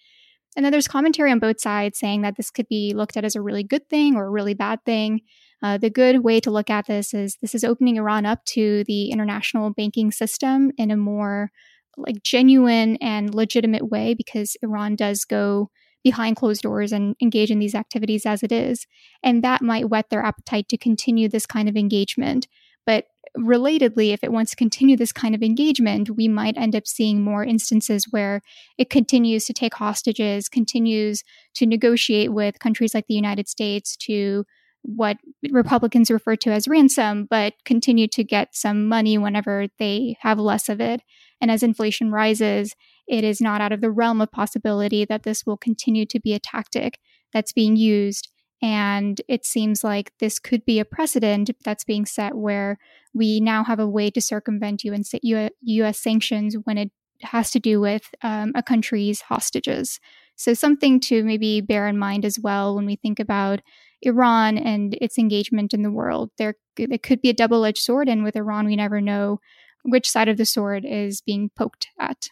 [0.56, 3.36] And then there's commentary on both sides saying that this could be looked at as
[3.36, 5.22] a really good thing or a really bad thing.
[5.64, 8.84] Uh, the good way to look at this is this is opening Iran up to
[8.86, 11.52] the international banking system in a more
[11.98, 15.70] like genuine and legitimate way because Iran does go
[16.04, 18.88] behind closed doors and engage in these activities as it is.
[19.24, 22.48] And that might whet their appetite to continue this kind of engagement.
[22.86, 23.06] But
[23.38, 27.22] relatedly, if it wants to continue this kind of engagement, we might end up seeing
[27.22, 28.42] more instances where
[28.78, 31.24] it continues to take hostages, continues
[31.56, 34.46] to negotiate with countries like the United States to
[34.84, 35.18] what
[35.52, 40.70] Republicans refer to as ransom, but continue to get some money whenever they have less
[40.70, 41.02] of it.
[41.40, 42.76] And as inflation rises,
[43.08, 46.34] it is not out of the realm of possibility that this will continue to be
[46.34, 47.00] a tactic
[47.32, 48.30] that's being used.
[48.62, 52.78] And it seems like this could be a precedent that's being set where
[53.14, 55.14] we now have a way to circumvent US,
[55.62, 56.92] US sanctions when it
[57.22, 60.00] has to do with um, a country's hostages.
[60.36, 63.62] So, something to maybe bear in mind as well when we think about
[64.02, 66.32] Iran and its engagement in the world.
[66.38, 69.40] There, it could be a double edged sword, and with Iran, we never know
[69.84, 72.30] which side of the sword is being poked at.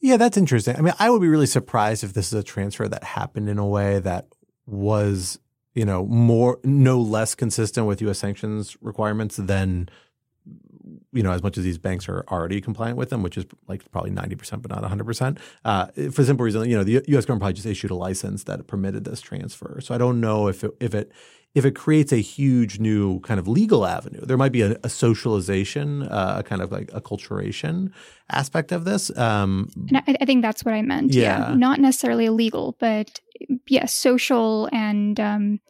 [0.00, 0.76] Yeah, that's interesting.
[0.76, 3.58] I mean, I would be really surprised if this is a transfer that happened in
[3.58, 4.28] a way that
[4.66, 5.38] was,
[5.74, 8.18] you know, more no less consistent with U.S.
[8.18, 9.88] sanctions requirements than,
[11.12, 13.90] you know, as much as these banks are already compliant with them, which is like
[13.90, 15.38] probably ninety percent, but not hundred percent.
[15.64, 17.24] Uh, for simple reason, you know, the U.S.
[17.24, 19.80] government probably just issued a license that permitted this transfer.
[19.80, 21.12] So I don't know if it, if it
[21.54, 24.88] if it creates a huge new kind of legal avenue, there might be a, a
[24.88, 27.90] socialization, uh, a kind of like acculturation
[28.30, 29.16] aspect of this.
[29.18, 31.12] Um, And I, I think that's what I meant.
[31.12, 31.54] Yeah.
[31.56, 33.20] Not necessarily illegal, but
[33.66, 35.60] yeah, social and um,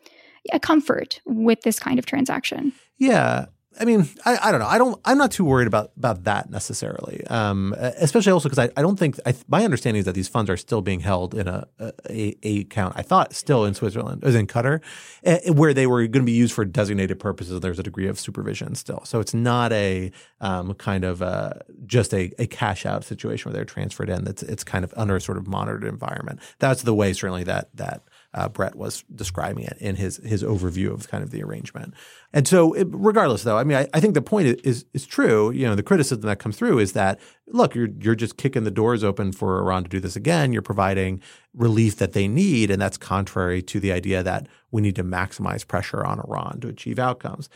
[0.44, 2.72] yeah, comfort with this kind of transaction.
[2.98, 3.46] Yeah.
[3.80, 4.66] I mean, I, I don't know.
[4.66, 5.00] I don't.
[5.06, 7.26] I'm not too worried about about that necessarily.
[7.28, 10.50] Um, especially also because I, I don't think I, my understanding is that these funds
[10.50, 11.66] are still being held in a
[12.10, 12.94] a, a account.
[12.96, 14.82] I thought still in Switzerland, as in Qatar,
[15.24, 17.58] eh, where they were going to be used for designated purposes.
[17.60, 20.12] There's a degree of supervision still, so it's not a
[20.42, 21.54] um, kind of uh
[21.86, 24.28] just a, a cash out situation where they're transferred in.
[24.28, 26.40] It's it's kind of under a sort of monitored environment.
[26.58, 28.02] That's the way certainly that that
[28.32, 31.94] uh, Brett was describing it in his his overview of kind of the arrangement.
[32.32, 35.06] And so, it, regardless, though, I mean, I, I think the point is, is is
[35.06, 35.50] true.
[35.50, 37.18] You know, the criticism that comes through is that
[37.48, 40.52] look, you're you're just kicking the doors open for Iran to do this again.
[40.52, 41.20] You're providing
[41.54, 45.66] relief that they need, and that's contrary to the idea that we need to maximize
[45.66, 47.48] pressure on Iran to achieve outcomes.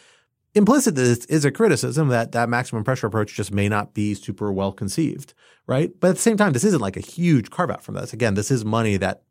[0.54, 4.52] implicit this is a criticism that that maximum pressure approach just may not be super
[4.52, 5.34] well conceived,
[5.66, 5.92] right?
[6.00, 8.12] But at the same time, this isn't like a huge carve out from this.
[8.12, 9.22] Again, this is money that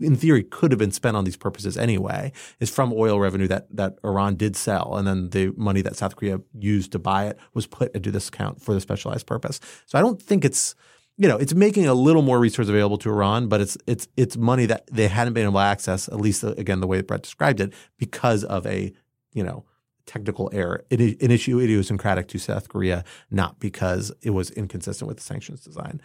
[0.00, 3.66] in theory could have been spent on these purposes anyway is from oil revenue that
[3.74, 7.38] that Iran did sell and then the money that South Korea used to buy it
[7.54, 9.60] was put into this account for the specialized purpose.
[9.86, 10.74] So I don't think it's
[11.20, 14.36] you know, it's making a little more resource available to Iran, but it's it's it's
[14.36, 17.22] money that they hadn't been able to access, at least uh, again the way Brett
[17.22, 18.92] described it, because of a
[19.32, 19.64] you know
[20.06, 25.22] technical error, an issue idiosyncratic to South Korea, not because it was inconsistent with the
[25.22, 26.00] sanctions design.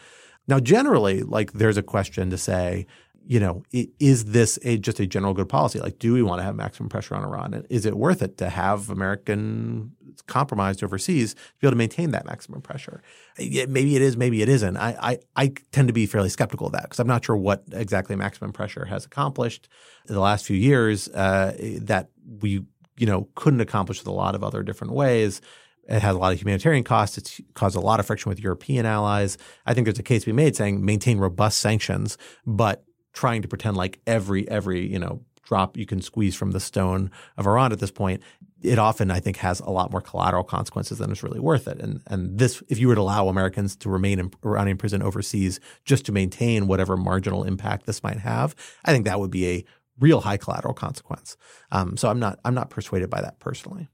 [0.48, 2.86] Now, generally, like there's a question to say,
[3.26, 5.80] you know, is this a, just a general good policy?
[5.80, 7.66] Like, do we want to have maximum pressure on Iran?
[7.70, 9.92] Is it worth it to have American
[10.28, 13.02] compromised overseas to be able to maintain that maximum pressure?
[13.38, 14.78] Maybe it is, maybe it isn't.
[14.78, 17.64] I, I, I tend to be fairly skeptical of that because I'm not sure what
[17.72, 19.70] exactly maximum pressure has accomplished
[20.08, 22.10] in the last few years uh, that
[22.42, 22.66] we
[22.98, 25.42] you know, couldn't accomplish with a lot of other different ways.
[25.90, 27.18] It has a lot of humanitarian costs.
[27.18, 29.38] It's caused a lot of friction with European allies.
[29.66, 33.48] I think there's a case to be made saying maintain robust sanctions, but trying to
[33.48, 37.72] pretend like every every you know drop you can squeeze from the stone of Iran
[37.72, 38.22] at this point,
[38.62, 41.80] it often I think has a lot more collateral consequences than is really worth it.
[41.80, 45.60] And and this, if you were to allow Americans to remain in Iranian prison overseas
[45.86, 48.56] just to maintain whatever marginal impact this might have,
[48.86, 49.66] I think that would be a
[50.00, 51.38] real high collateral consequence.
[51.72, 53.90] Um, so I'm not I'm not persuaded by that personally.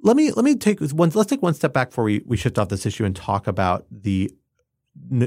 [0.00, 2.58] Let me let me take one let's take one step back before we, we shift
[2.58, 4.30] off this issue and talk about the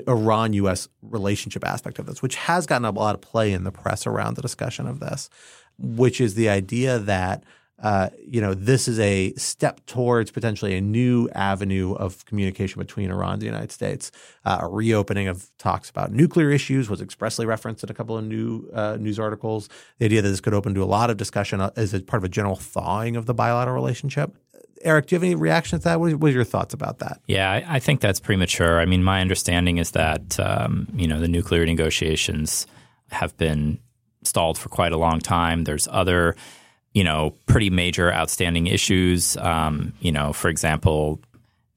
[0.07, 0.88] Iran U.S.
[1.01, 4.36] relationship aspect of this, which has gotten a lot of play in the press around
[4.36, 5.30] the discussion of this,
[5.78, 7.43] which is the idea that
[7.82, 13.09] uh, you know, this is a step towards potentially a new avenue of communication between
[13.09, 14.11] Iran and the United States.
[14.45, 18.24] Uh, a reopening of talks about nuclear issues was expressly referenced in a couple of
[18.24, 19.67] new uh, news articles.
[19.97, 22.26] The idea that this could open to a lot of discussion as a part of
[22.26, 24.36] a general thawing of the bilateral relationship.
[24.84, 25.99] Eric, do you have any reaction to that?
[25.99, 27.21] What are, your thoughts about that?
[27.27, 28.79] Yeah, I, I, think that's premature.
[28.79, 32.67] I mean, my understanding is that um, you know the nuclear negotiations
[33.11, 33.79] have been
[34.23, 35.63] stalled for quite a long time.
[35.63, 36.36] There's other
[36.93, 39.38] you know, pretty major outstanding issues.
[39.38, 41.21] Um, you know, for example,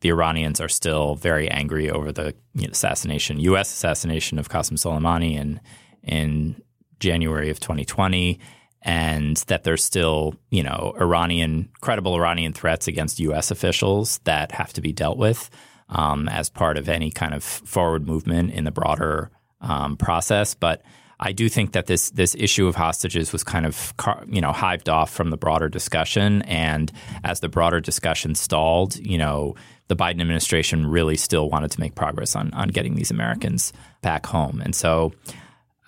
[0.00, 3.72] the Iranians are still very angry over the you know, assassination, U.S.
[3.72, 5.61] assassination of Qasem Soleimani in
[6.02, 6.61] in
[7.00, 8.38] January of 2020,
[8.85, 13.51] and that there's still you know Iranian credible Iranian threats against U.S.
[13.51, 15.51] officials that have to be dealt with
[15.89, 19.30] um, as part of any kind of forward movement in the broader
[19.61, 20.82] um, process, but
[21.20, 23.95] I do think that this this issue of hostages was kind of
[24.26, 29.18] you know hived off from the broader discussion, and as the broader discussion stalled, you
[29.18, 29.55] know
[29.89, 33.72] the Biden administration really still wanted to make progress on on getting these Americans
[34.03, 35.12] back home, and so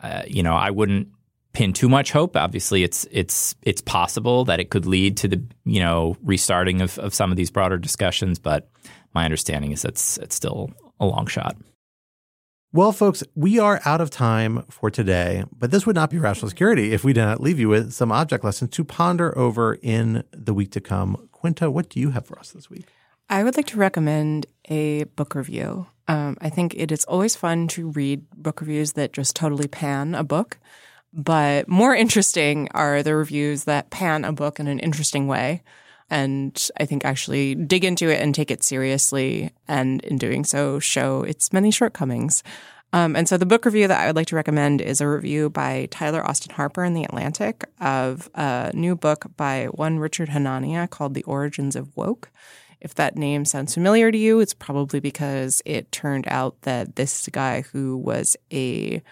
[0.03, 1.09] uh, you know I wouldn't
[1.57, 2.37] pin too much hope.
[2.37, 6.99] Obviously, it's it's it's possible that it could lead to the you know restarting of,
[6.99, 8.69] of some of these broader discussions, but
[9.15, 11.57] my understanding is that's it's still a long shot.
[12.75, 16.51] Well, folks, we are out of time for today, but this would not be rational
[16.51, 20.25] security if we did not leave you with some object lessons to ponder over in
[20.33, 21.27] the week to come.
[21.33, 22.89] Quinta, what do you have for us this week?
[23.31, 25.87] I would like to recommend a book review.
[26.07, 30.15] Um, I think it is always fun to read book reviews that just totally pan
[30.15, 30.59] a book,
[31.17, 35.62] but more interesting are the reviews that pan a book in an interesting way
[36.11, 40.79] and I think actually dig into it and take it seriously, and in doing so,
[40.79, 42.43] show its many shortcomings.
[42.93, 45.51] Um, and so the book review that I would like to recommend is a review
[45.51, 50.89] by Tyler Austin Harper in The Atlantic of a new book by one Richard Hanania
[50.89, 52.31] called The Origins of Woke.
[52.81, 57.29] If that name sounds familiar to you, it's probably because it turned out that this
[57.33, 59.03] guy who was a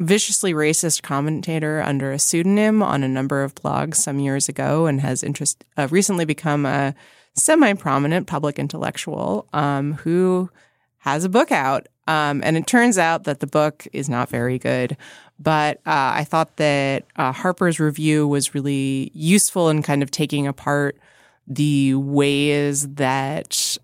[0.00, 5.00] viciously racist commentator under a pseudonym on a number of blogs some years ago and
[5.00, 6.94] has interest uh, recently become a
[7.34, 10.50] semi-prominent public intellectual um, who
[10.98, 11.86] has a book out.
[12.06, 14.96] Um, and it turns out that the book is not very good.
[15.38, 20.46] But uh, i thought that uh, harper's review was really useful in kind of taking
[20.46, 20.96] apart
[21.46, 23.76] the ways that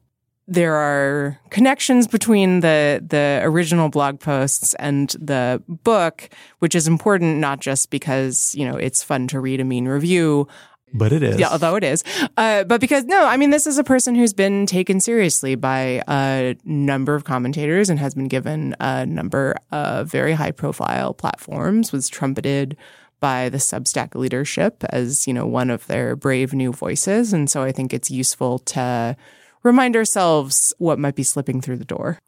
[0.50, 6.28] there are connections between the the original blog posts and the book,
[6.58, 10.48] which is important not just because you know it's fun to read a mean review.
[10.92, 11.38] But it is.
[11.38, 12.02] Yeah, although it is.
[12.36, 16.02] Uh, but because, no, I mean, this is a person who's been taken seriously by
[16.08, 21.92] a number of commentators and has been given a number of very high profile platforms,
[21.92, 22.76] was trumpeted
[23.20, 27.32] by the Substack leadership as, you know, one of their brave new voices.
[27.32, 29.16] And so I think it's useful to
[29.62, 32.18] remind ourselves what might be slipping through the door.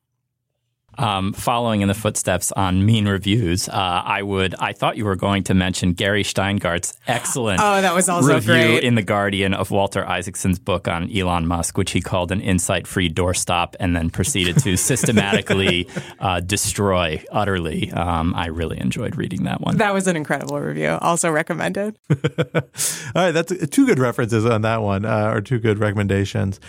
[0.99, 4.55] Um, following in the footsteps on mean reviews, uh, I would.
[4.57, 8.53] I thought you were going to mention Gary Shteyngart's excellent Oh, that was also review
[8.53, 8.85] great.
[8.85, 13.09] in the Guardian of Walter Isaacson's book on Elon Musk, which he called an insight-free
[13.15, 14.77] doorstop, and then proceeded to
[15.17, 15.89] systematically
[16.21, 17.91] uh, destroy utterly.
[17.93, 19.79] Um, I really enjoyed reading that one.
[19.79, 20.99] That was an incredible review.
[21.01, 21.97] Also recommended.
[22.11, 22.63] All
[23.15, 26.61] right, that's two good references on that one, uh, or two good recommendations.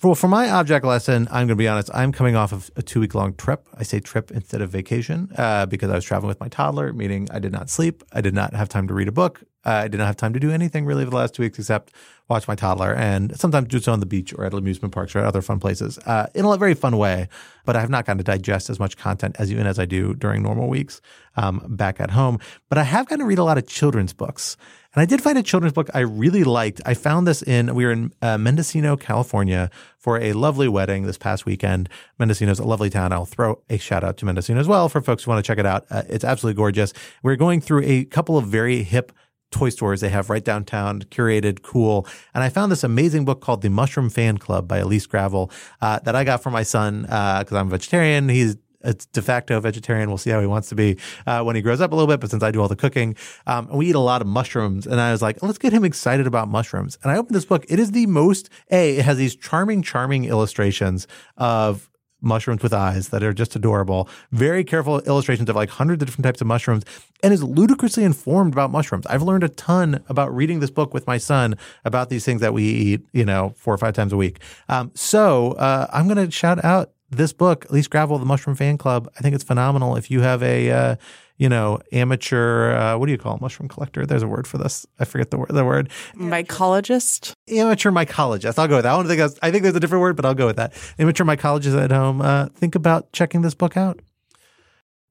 [0.00, 1.90] Well, for my object lesson, I'm going to be honest.
[1.92, 3.66] I'm coming off of a two week long trip.
[3.74, 7.26] I say trip instead of vacation uh, because I was traveling with my toddler, meaning
[7.32, 8.04] I did not sleep.
[8.12, 9.42] I did not have time to read a book.
[9.66, 11.58] Uh, I did not have time to do anything really for the last two weeks
[11.58, 11.92] except
[12.28, 15.18] watch my toddler and sometimes do so on the beach or at amusement parks or
[15.18, 17.28] at other fun places uh, in a very fun way.
[17.64, 20.14] But I have not gotten to digest as much content as even as I do
[20.14, 21.00] during normal weeks
[21.36, 22.38] um, back at home.
[22.68, 24.56] But I have gotten to read a lot of children's books.
[24.98, 26.80] And I did find a children's book I really liked.
[26.84, 31.16] I found this in, we were in uh, Mendocino, California for a lovely wedding this
[31.16, 31.88] past weekend.
[32.18, 33.12] Mendocino is a lovely town.
[33.12, 35.58] I'll throw a shout out to Mendocino as well for folks who want to check
[35.58, 35.86] it out.
[35.88, 36.92] Uh, it's absolutely gorgeous.
[37.22, 39.12] We're going through a couple of very hip
[39.52, 42.04] toy stores they have right downtown, curated, cool.
[42.34, 46.00] And I found this amazing book called The Mushroom Fan Club by Elise Gravel uh,
[46.00, 48.28] that I got for my son because I'm a vegetarian.
[48.28, 50.08] He's a de facto vegetarian.
[50.08, 52.20] We'll see how he wants to be uh, when he grows up a little bit.
[52.20, 53.16] But since I do all the cooking,
[53.46, 54.86] um, we eat a lot of mushrooms.
[54.86, 56.98] And I was like, let's get him excited about mushrooms.
[57.02, 57.64] And I opened this book.
[57.68, 61.06] It is the most, A, it has these charming, charming illustrations
[61.36, 64.08] of mushrooms with eyes that are just adorable.
[64.32, 66.84] Very careful illustrations of like hundreds of different types of mushrooms
[67.22, 69.06] and is ludicrously informed about mushrooms.
[69.06, 72.52] I've learned a ton about reading this book with my son about these things that
[72.52, 74.40] we eat, you know, four or five times a week.
[74.68, 78.78] Um, so uh, I'm going to shout out this book, Elise Gravel, The Mushroom Fan
[78.78, 79.10] Club.
[79.16, 79.96] I think it's phenomenal.
[79.96, 80.96] If you have a, uh,
[81.38, 83.40] you know, amateur, uh, what do you call it?
[83.40, 84.04] Mushroom collector.
[84.04, 84.86] There's a word for this.
[84.98, 85.48] I forget the word.
[85.50, 87.32] The word Mycologist.
[87.50, 88.58] amateur mycologist.
[88.58, 88.92] I'll go with that.
[88.92, 90.74] I don't think that's, I think there's a different word, but I'll go with that.
[90.98, 92.20] Amateur mycologist at home.
[92.20, 94.00] Uh, think about checking this book out.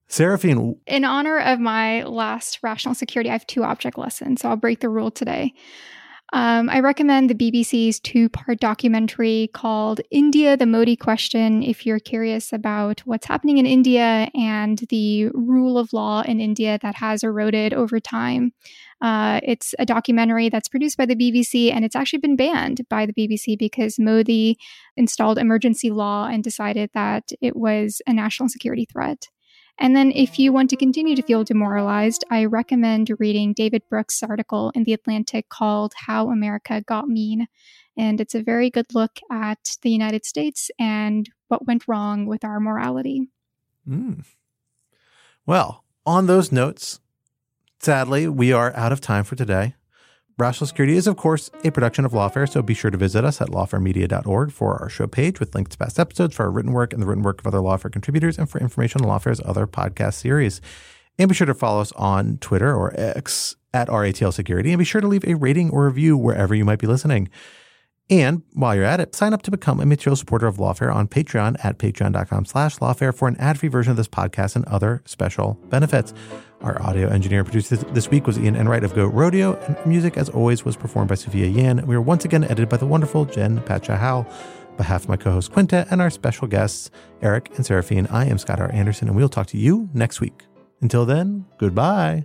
[0.08, 4.56] Saraphin, In honor of my last rational security, I have two object lessons, so I'll
[4.56, 5.52] break the rule today.
[6.34, 11.98] Um, I recommend the BBC's two part documentary called India, the Modi Question, if you're
[11.98, 17.22] curious about what's happening in India and the rule of law in India that has
[17.22, 18.52] eroded over time.
[19.00, 23.06] Uh, it's a documentary that's produced by the BBC and it's actually been banned by
[23.06, 24.58] the BBC because Modi
[24.98, 29.28] installed emergency law and decided that it was a national security threat.
[29.80, 34.22] And then, if you want to continue to feel demoralized, I recommend reading David Brooks'
[34.22, 37.46] article in The Atlantic called How America Got Mean.
[37.96, 42.44] And it's a very good look at the United States and what went wrong with
[42.44, 43.28] our morality.
[43.88, 44.24] Mm.
[45.46, 47.00] Well, on those notes,
[47.80, 49.74] sadly, we are out of time for today.
[50.38, 53.40] Rational Security is, of course, a production of Lawfare, so be sure to visit us
[53.40, 56.92] at lawfaremedia.org for our show page with links to past episodes, for our written work
[56.92, 60.14] and the written work of other Lawfare contributors, and for information on Lawfare's other podcast
[60.14, 60.60] series.
[61.18, 64.84] And be sure to follow us on Twitter or X at RATL Security, and be
[64.84, 67.28] sure to leave a rating or review wherever you might be listening.
[68.10, 71.08] And while you're at it, sign up to become a material supporter of Lawfare on
[71.08, 75.54] Patreon at patreon.com slash lawfare for an ad-free version of this podcast and other special
[75.68, 76.14] benefits.
[76.62, 80.16] Our audio engineer and producer this week was Ian Enright of Goat Rodeo, and music,
[80.16, 81.86] as always, was performed by Sophia Yan.
[81.86, 84.26] We were once again edited by the wonderful Jen Patja Howell.
[84.70, 86.90] On behalf of my co-host Quinta and our special guests,
[87.20, 88.72] Eric and Saraphin, I am Scott R.
[88.72, 90.44] Anderson, and we'll talk to you next week.
[90.80, 92.24] Until then, goodbye.